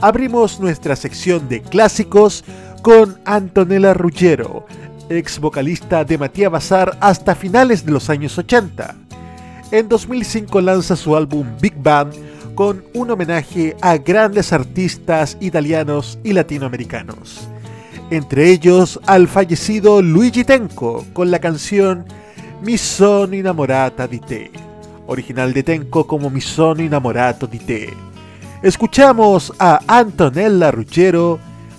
[0.00, 2.42] Abrimos nuestra sección de clásicos
[2.80, 4.64] con Antonella Ruggiero,
[5.10, 8.94] ex vocalista de Matías Bazar hasta finales de los años 80.
[9.72, 12.14] En 2005 lanza su álbum Big Band
[12.54, 17.51] con un homenaje a grandes artistas italianos y latinoamericanos.
[18.12, 22.04] Entre ellos al fallecido Luigi Tenco con la canción
[22.60, 24.50] Mi sono innamorata di te,
[25.06, 27.96] original de Tenco como Mi sono innamorato di te.
[28.62, 31.38] Escuchamos a Antonella Ruggiero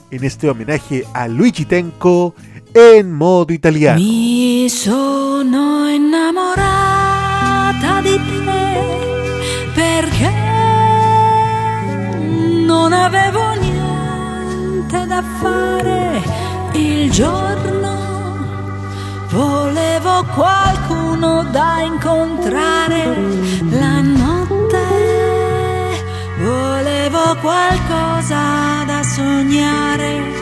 [0.10, 2.34] en este homenaje a Luigi Tenco
[2.74, 4.00] en modo italiano.
[4.00, 6.42] Mi sono innamorata
[8.02, 8.54] di te
[12.66, 13.63] non avevo
[14.94, 16.22] niente da fare
[16.74, 18.12] il giorno.
[19.30, 23.18] Volevo qualcuno da incontrare
[23.70, 24.86] la notte.
[26.40, 30.42] Volevo qualcosa da sognare.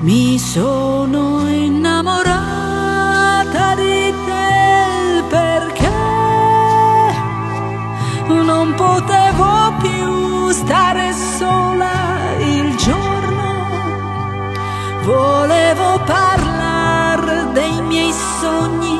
[0.00, 2.44] Mi sono innamorata
[3.76, 5.90] di te perché
[8.26, 12.11] non potevo più stare sola
[15.02, 18.91] volevo parlare dei miei sogni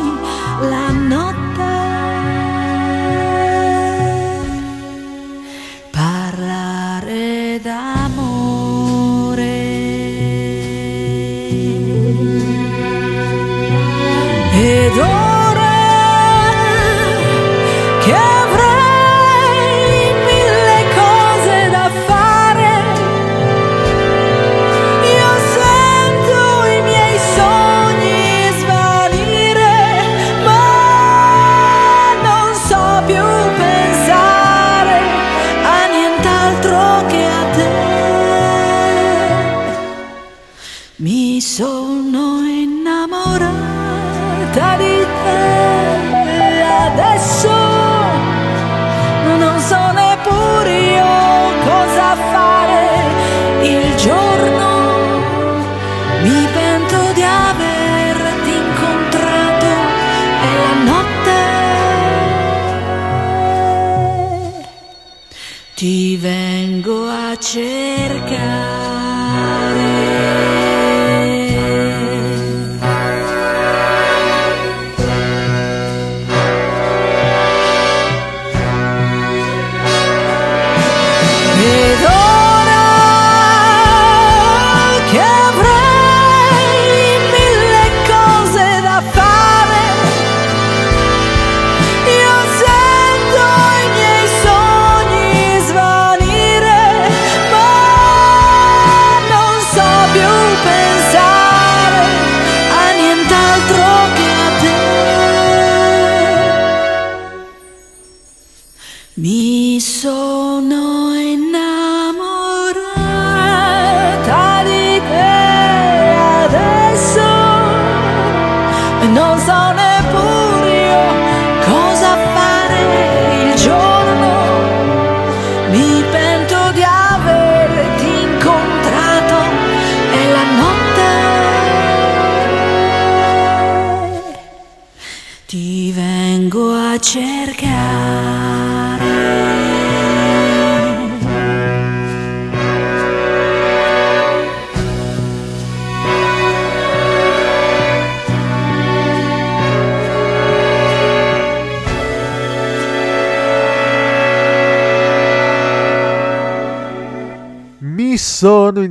[65.83, 68.33] ti vengo a cercare.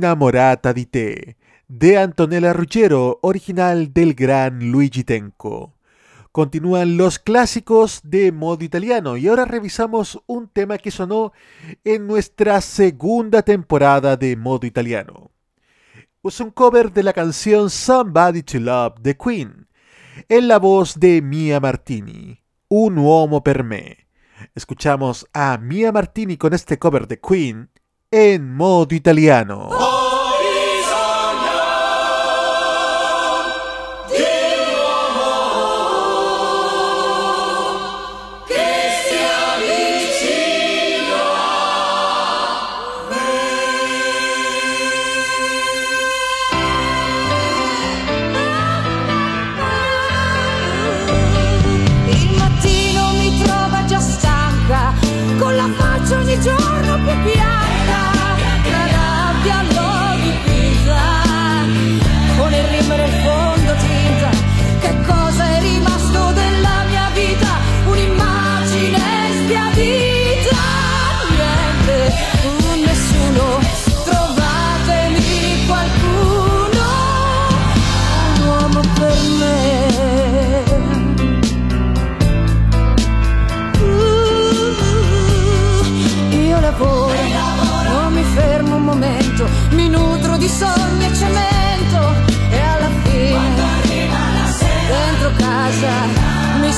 [0.02, 1.36] Innamorata di te,
[1.68, 5.76] de Antonella Ruggiero, original del gran Luigi Tenco.
[6.32, 11.32] Continúan los clásicos de modo italiano y ahora revisamos un tema que sonó
[11.84, 15.30] en nuestra segunda temporada de modo italiano.
[16.24, 19.68] Es un cover de la canción Somebody to Love de Queen,
[20.28, 24.08] en la voz de Mia Martini, Un uomo per me.
[24.56, 27.70] Escuchamos a Mia Martini con este cover de Queen
[28.12, 29.81] en modo italiano.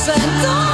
[0.05, 0.74] 分动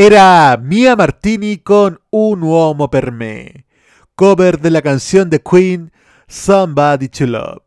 [0.00, 3.66] Era Mia Martini con Un uomo per me,
[4.14, 5.90] cover de la canción de Queen
[6.28, 7.64] Somebody to Love.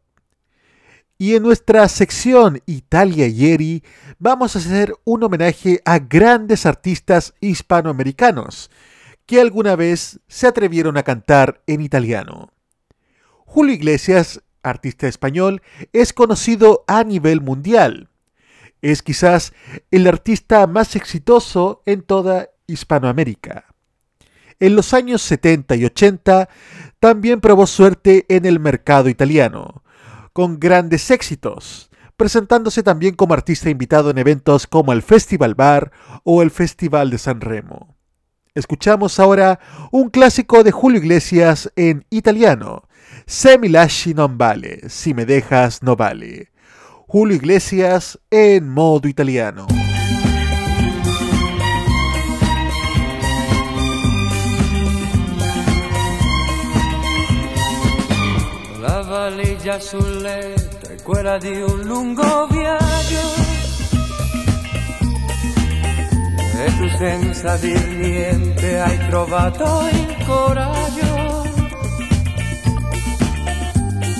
[1.18, 3.84] Y en nuestra sección Italia Ieri
[4.18, 8.72] vamos a hacer un homenaje a grandes artistas hispanoamericanos
[9.26, 12.54] que alguna vez se atrevieron a cantar en italiano.
[13.40, 18.11] Julio Iglesias, artista español, es conocido a nivel mundial.
[18.82, 19.54] Es quizás
[19.92, 23.66] el artista más exitoso en toda Hispanoamérica.
[24.60, 26.50] En los años 70 y 80
[27.00, 29.84] también probó suerte en el mercado italiano,
[30.34, 35.92] con grandes éxitos, presentándose también como artista invitado en eventos como el Festival Bar
[36.24, 37.98] o el Festival de San Remo.
[38.54, 39.60] Escuchamos ahora
[39.92, 42.84] un clásico de Julio Iglesias en italiano,
[43.26, 46.52] Se mi lasci non vale, si me dejas no vale.
[47.14, 49.66] Julio Iglesias en modo italiano.
[58.80, 63.20] La valigia sul letto è di un lungo viaggio.
[66.64, 71.50] E tu senza dir niente hai trovato il coraggio.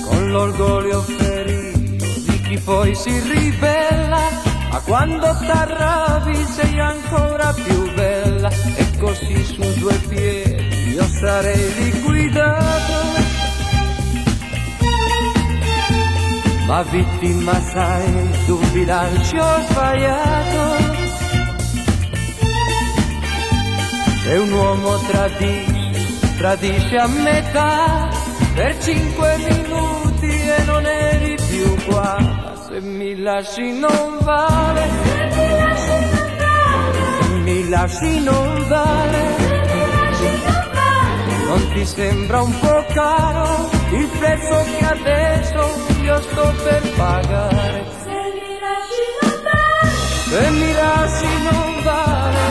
[0.04, 1.21] Con l'orgoglio
[2.52, 4.50] chi poi si ribella.
[4.70, 8.50] Ma quando t'arrabbi sei ancora più bella.
[8.76, 13.20] E così su due piedi io sarei liquidato.
[16.64, 21.00] ma vittima sai d'un bilancio sbagliato.
[24.22, 28.08] Se un uomo tradisce, tradisce a metà
[28.54, 31.11] per cinque minuti e non qua.
[32.72, 34.88] Se mi lasci non vale,
[35.84, 35.98] se
[37.44, 39.20] mi lasci non vale.
[41.48, 45.60] Non ti sembra un po' caro il prezzo che adesso
[46.00, 47.84] io sto per pagare?
[48.04, 50.00] Se mi lasci non vale,
[50.30, 52.44] se mi lasci non vale,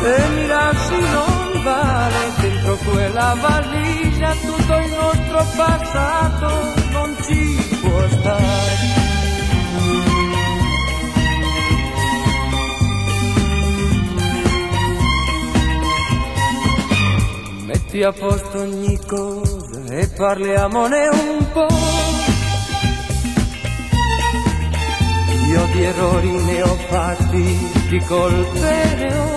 [0.00, 6.77] se mi lasci non vale, dentro quella valigia tutto il nostro passato
[7.08, 8.76] non ci può stare.
[17.66, 21.66] Metti a posto ogni cosa e parliamone un po'.
[25.46, 29.36] Io di errori ne ho fatti, di colpe ne ho.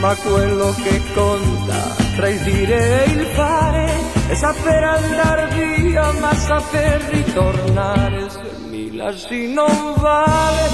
[0.00, 3.86] Ma quello che conta tra il e fare
[4.26, 8.28] è saper andare via, ma saper ritornare.
[8.28, 10.68] Se mi lasci non vale,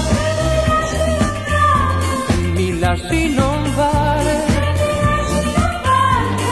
[0.89, 4.45] se mi lasci non vale.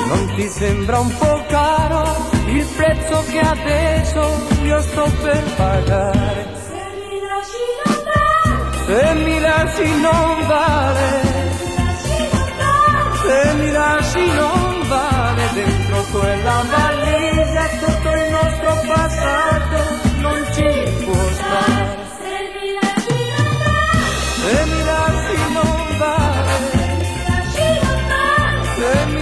[0.10, 4.22] Non ti sembra un po' caro il prezzo che adesso
[4.62, 6.48] io sto per pagare?
[8.86, 11.24] Se mi lasci non vale,
[15.44, 19.78] me destrozó la valigia tutto il nostro passato
[20.20, 20.70] non ci
[21.04, 23.18] può stare se mi lasci
[24.44, 24.82] se mi
[25.54, 26.56] non vale.
[28.76, 29.22] Se mi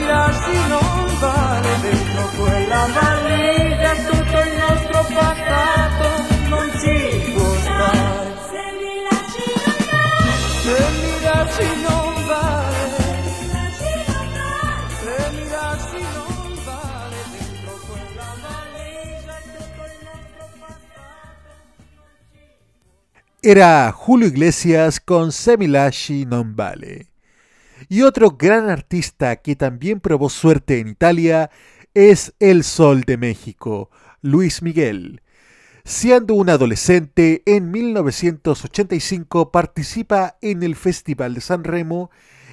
[0.70, 1.70] non vale.
[1.82, 6.08] Dentro quella valigia tutto il nostro passato
[6.50, 10.32] non ci può stare se mi lasci andare
[10.62, 12.01] se mi lasci non
[23.44, 27.08] Era Julio Iglesias con Semilashi non vale.
[27.90, 31.50] Y otro gran artista que también probó suerte en Italia
[31.96, 33.90] es el Sol de México,
[34.22, 35.24] Luis Miguel.
[35.84, 42.12] Siendo un adolescente, en 1985 participa en el Festival de San Remo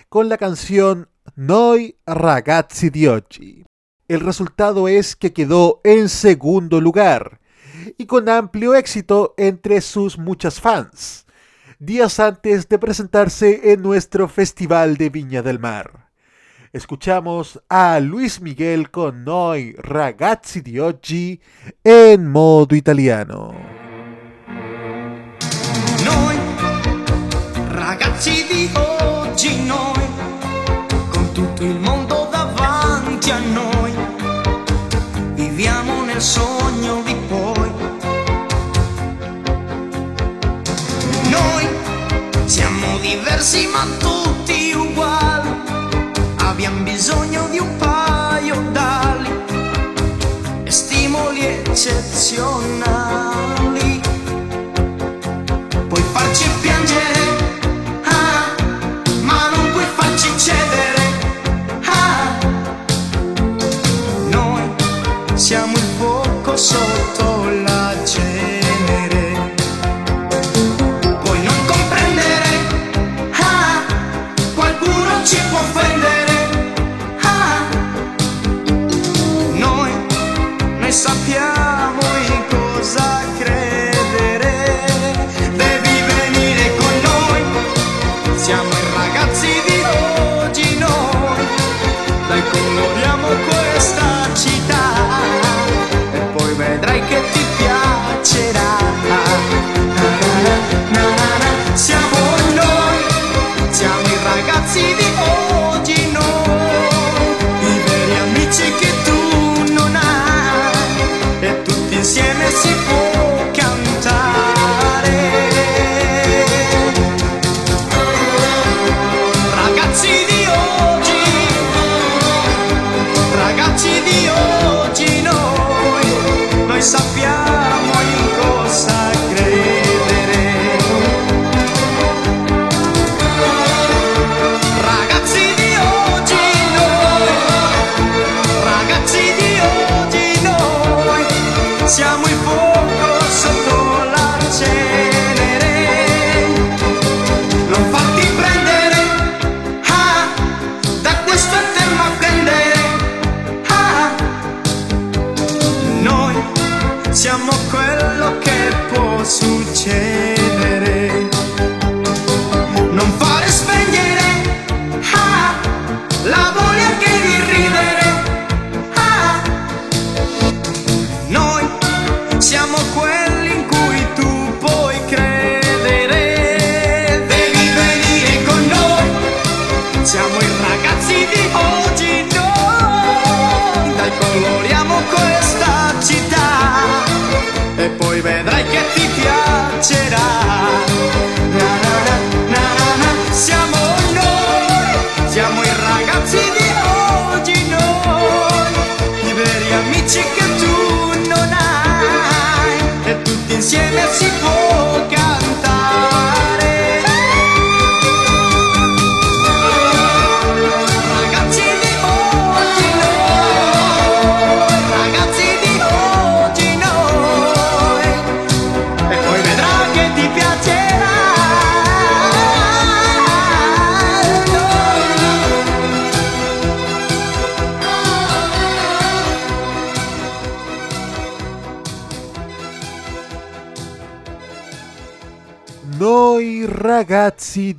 [0.09, 3.62] con la canción Noi ragazzi di oggi.
[4.09, 7.40] El resultado es que quedó en segundo lugar
[7.97, 11.27] y con amplio éxito entre sus muchas fans,
[11.78, 16.10] días antes de presentarse en nuestro Festival de Viña del Mar.
[16.73, 21.40] Escuchamos a Luis Miguel con Noi ragazzi di oggi
[21.82, 23.55] en modo italiano.
[26.05, 26.36] Noi
[27.70, 29.98] ragazzi di oggi, noi
[43.09, 45.49] diversi ma tutti uguali,
[46.41, 49.31] abbiamo bisogno di un paio d'ali
[50.65, 54.01] e stimoli eccezionali.
[55.89, 57.18] Puoi farci piangere,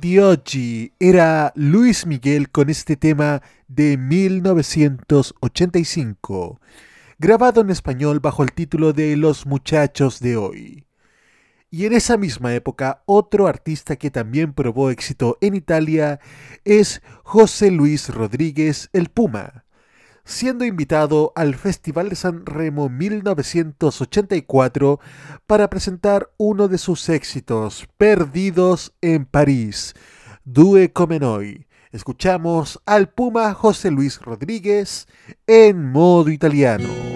[0.00, 6.58] di oggi era Luis Miguel con este tema de 1985,
[7.18, 10.86] grabado en español bajo el título de Los muchachos de hoy.
[11.70, 16.18] Y en esa misma época, otro artista que también probó éxito en Italia
[16.64, 19.64] es José Luis Rodríguez el Puma,
[20.24, 25.00] siendo invitado al Festival de San Remo 1984
[25.46, 29.94] para presentar uno de sus éxitos, Perdidos en París,
[30.44, 31.66] Due come noi.
[31.92, 35.08] Escuchamos al Puma José Luis Rodríguez
[35.46, 37.10] en modo italiano.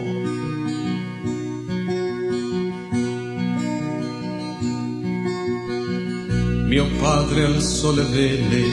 [6.75, 8.65] mio padre al sole vele,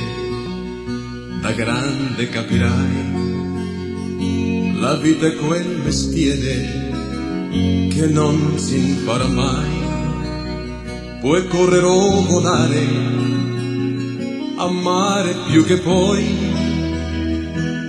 [1.43, 3.20] da grande capirai,
[4.79, 6.89] la vita è quel mestiere
[7.93, 9.69] che non si impara mai,
[11.19, 12.87] puoi correre o volare,
[14.57, 16.25] amare più che poi,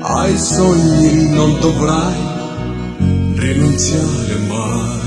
[0.01, 2.31] ai sogni non dovrai
[3.37, 5.01] rinunciare mai.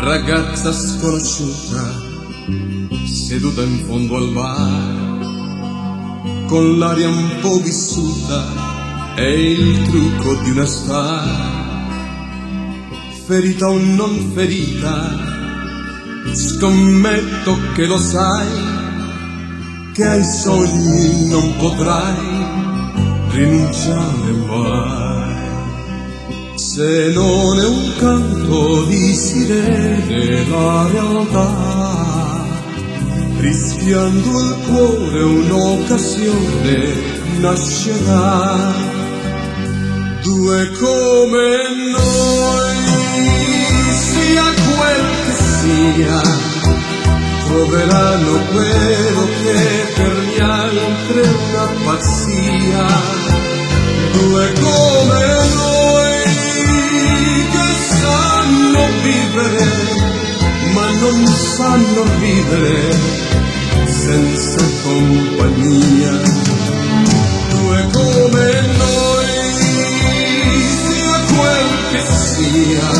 [0.00, 2.00] Ragazza sconosciuta,
[3.04, 5.07] seduta in fondo al bar,
[6.48, 11.46] con l'aria un po' vissuta, è il trucco di una star.
[13.26, 15.14] Ferita o non ferita,
[16.32, 18.48] scommetto che lo sai,
[19.92, 22.16] che ai sogni non potrai
[23.32, 25.36] rinunciare mai.
[26.54, 31.97] Se non è un canto di sirene la realtà,
[33.38, 36.94] rischiando il cuore un'occasione
[37.38, 38.74] nascerà.
[40.22, 41.46] Due come
[41.92, 42.76] noi,
[43.94, 46.20] sia quel che sia,
[47.46, 52.86] troveranno quello che per gli altri è una pazzia.
[54.12, 55.24] Due come
[55.54, 56.22] noi
[57.52, 57.68] che
[58.00, 60.07] sanno vivere,
[61.00, 62.92] non sanno vivere
[63.86, 66.12] senza compagnia.
[67.50, 68.46] Due come
[68.76, 69.28] noi,
[70.82, 72.90] sia quel che sia,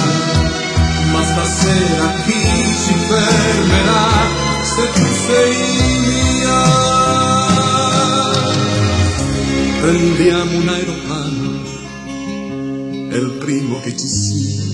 [1.12, 2.42] ma stasera chi
[2.84, 4.06] ci fermerà
[4.62, 5.56] se tu sei
[6.06, 6.60] mia?
[9.80, 11.50] Prendiamo un aeroplano,
[13.10, 14.67] è il primo che ci sia,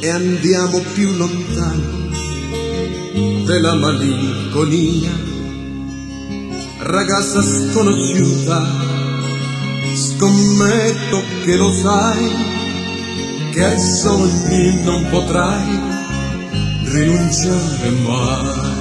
[0.00, 2.10] e andiamo più lontano
[3.44, 5.10] della malinconia.
[6.78, 8.64] Ragazza sconosciuta,
[9.94, 12.32] scommetto che lo sai,
[13.52, 15.80] che ai sogni non potrai
[16.84, 18.76] rinunciare mai.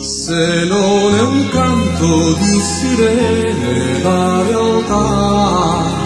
[0.00, 5.97] Se non è un canto di sirene la realtà,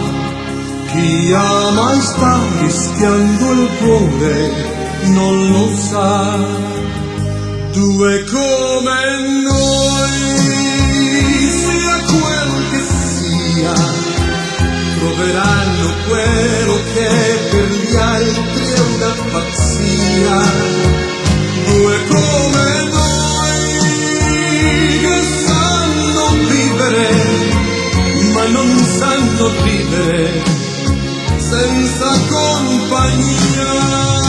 [0.93, 6.39] chi ama e sta rischiando il cuore non lo sa.
[7.73, 9.01] Due come
[9.43, 10.11] noi,
[11.49, 13.75] sia quel che sia,
[14.99, 17.11] troveranno quello che
[17.51, 20.41] per gli altri è una pazzia.
[21.67, 23.81] Due come noi
[25.01, 27.09] che sanno vivere,
[28.35, 30.52] ma non sanno vivere
[31.63, 34.22] senza compagnia.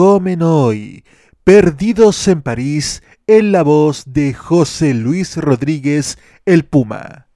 [0.00, 1.04] Due come noi,
[1.44, 6.16] perdidos en París, en la voz de José Luis Rodríguez,
[6.46, 7.28] el Puma.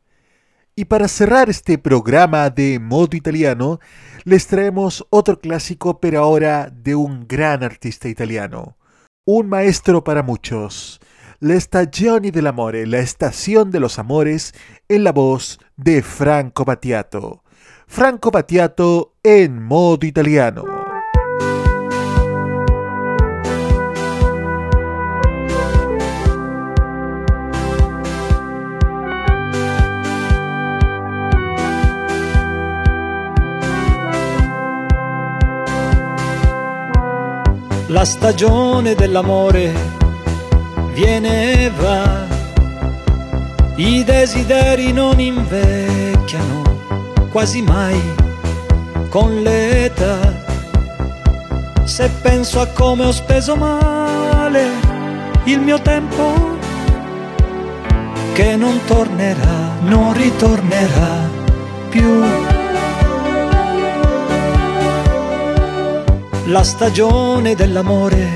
[0.74, 3.81] Y para cerrar este programa de modo italiano,
[4.24, 8.78] les traemos otro clásico, pero ahora de un gran artista italiano,
[9.27, 11.03] un maestro para muchos,
[11.41, 14.55] La Stagioni dell'Amore, la estación de los amores,
[14.89, 17.43] en la voz de Franco Battiato.
[17.86, 20.74] Franco Battiato en modo italiano.
[37.95, 39.73] La stagione dell'amore
[40.95, 42.27] viene e va,
[43.77, 46.62] i desideri non invecchiano
[47.31, 47.97] quasi mai
[49.09, 50.19] con l'età.
[51.85, 54.71] Se penso a come ho speso male
[55.45, 56.59] il mio tempo,
[58.33, 61.31] che non tornerà, non ritornerà
[61.91, 62.53] più.
[66.49, 68.29] La stagione dell'amore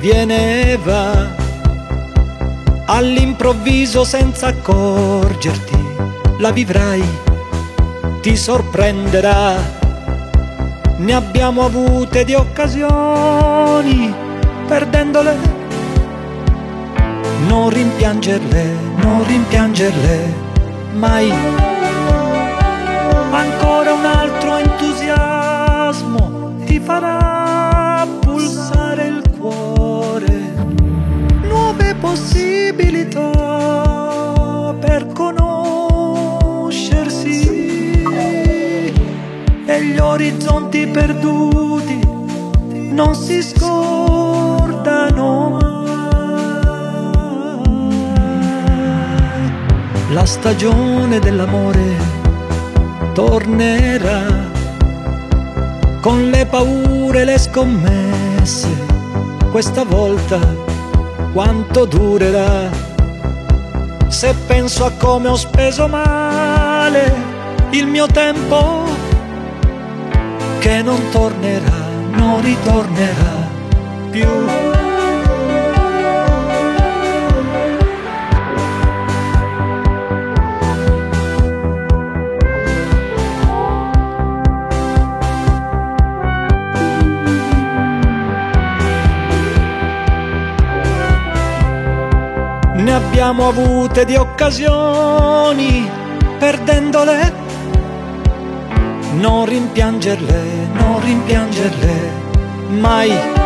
[0.00, 1.28] viene e va,
[2.86, 5.78] all'improvviso senza accorgerti,
[6.38, 7.00] la vivrai,
[8.20, 9.54] ti sorprenderà.
[10.96, 14.12] Ne abbiamo avute di occasioni,
[14.66, 15.36] perdendole.
[17.46, 20.34] Non rimpiangerle, non rimpiangerle,
[20.94, 21.32] mai.
[23.30, 26.39] Ancora un altro entusiasmo
[26.70, 30.54] ti farà pulsare il cuore.
[31.42, 33.26] Nuove possibilità
[34.78, 36.04] per conoscersi
[39.66, 41.98] e gli orizzonti perduti
[42.92, 44.38] non si scordano.
[50.10, 51.96] La stagione dell'amore
[53.12, 54.49] tornerà
[56.00, 58.68] con le paure e le scommesse.
[59.50, 60.38] Questa volta
[61.32, 62.68] quanto durerà?
[64.08, 67.12] Se penso a come ho speso male
[67.70, 68.84] il mio tempo,
[70.58, 73.39] che non tornerà, non ritornerà
[93.20, 95.86] abbiamo avute di occasioni,
[96.38, 97.34] perdendole.
[99.12, 102.12] Non rimpiangerle, non rimpiangerle,
[102.68, 103.39] mai.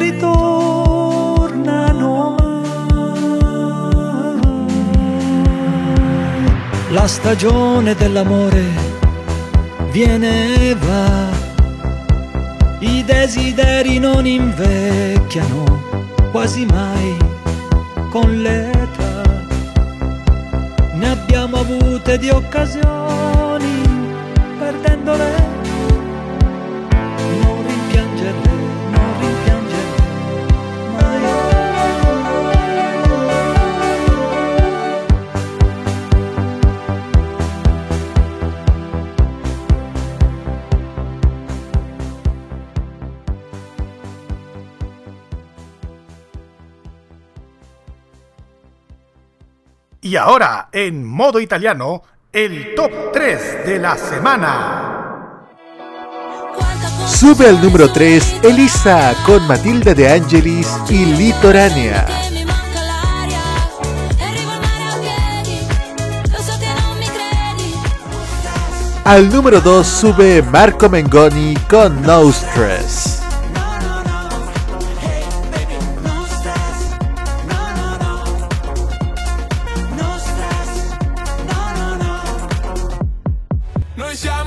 [0.00, 4.40] Ritornano mai.
[6.90, 8.64] La stagione dell'amore
[9.92, 11.28] viene e va,
[12.80, 15.64] i desideri non invecchiano
[16.30, 17.16] quasi mai
[18.10, 19.22] con l'età.
[20.94, 22.99] Ne abbiamo avute di occasioni,
[50.10, 55.46] Y ahora, en modo italiano, el top 3 de la semana.
[57.06, 62.08] Sube al número 3 Elisa con Matilda de Angelis y Litoránea.
[69.04, 73.19] Al número 2 sube Marco Mengoni con No Stress.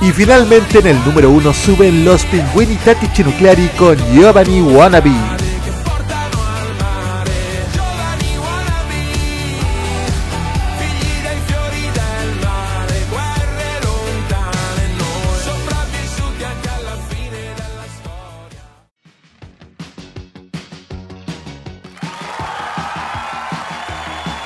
[0.04, 5.10] Y finalmente en el número 1 suben los Pinguini Tattici Nucleari con Giovanni Wannabe.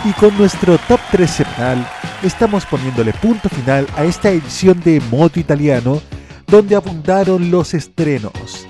[0.04, 5.38] Y con nuestro top 3 semanal estamos poniéndole punto final a esta edición de Moto
[5.38, 6.00] Italiano
[6.46, 8.66] donde abundaron los estrenos.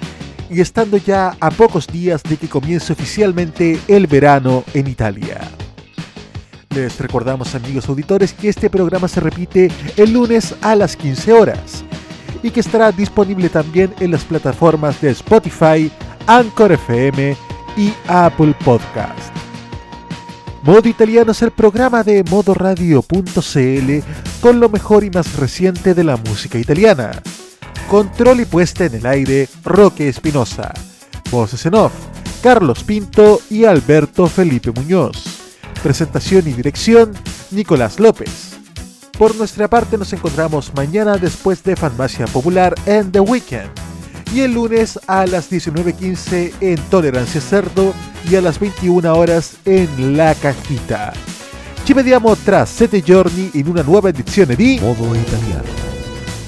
[0.51, 5.41] Y estando ya a pocos días de que comience oficialmente el verano en Italia.
[6.75, 11.85] Les recordamos amigos auditores que este programa se repite el lunes a las 15 horas
[12.43, 15.91] y que estará disponible también en las plataformas de Spotify,
[16.27, 17.37] Anchor FM
[17.77, 19.38] y Apple Podcast.
[20.69, 23.03] Modo Italiano es el programa de modoradio.cl
[24.43, 27.23] con lo mejor y más reciente de la música italiana.
[27.89, 30.75] Control y puesta en el aire, Roque Espinosa.
[31.31, 31.95] Voces en off,
[32.43, 35.25] Carlos Pinto y Alberto Felipe Muñoz.
[35.83, 37.15] Presentación y dirección,
[37.51, 38.59] Nicolás López.
[39.17, 43.88] Por nuestra parte nos encontramos mañana después de Farmacia Popular en The Weekend
[44.33, 47.95] y el lunes a las 19.15 en Tolerancia Cerdo
[48.29, 51.13] y a las 21 horas en La Cajita.
[51.85, 55.69] Ci vediamo tra 7 giorni in una nuova edizione di Modo Italiano.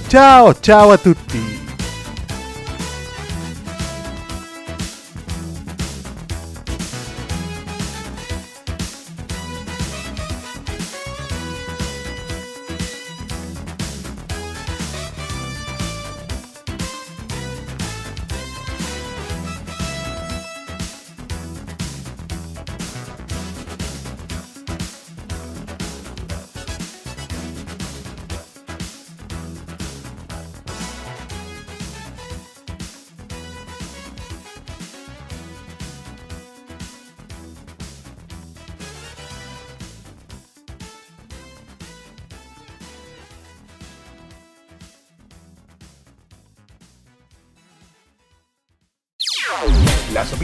[0.06, 1.59] Ciao ciao a tutti!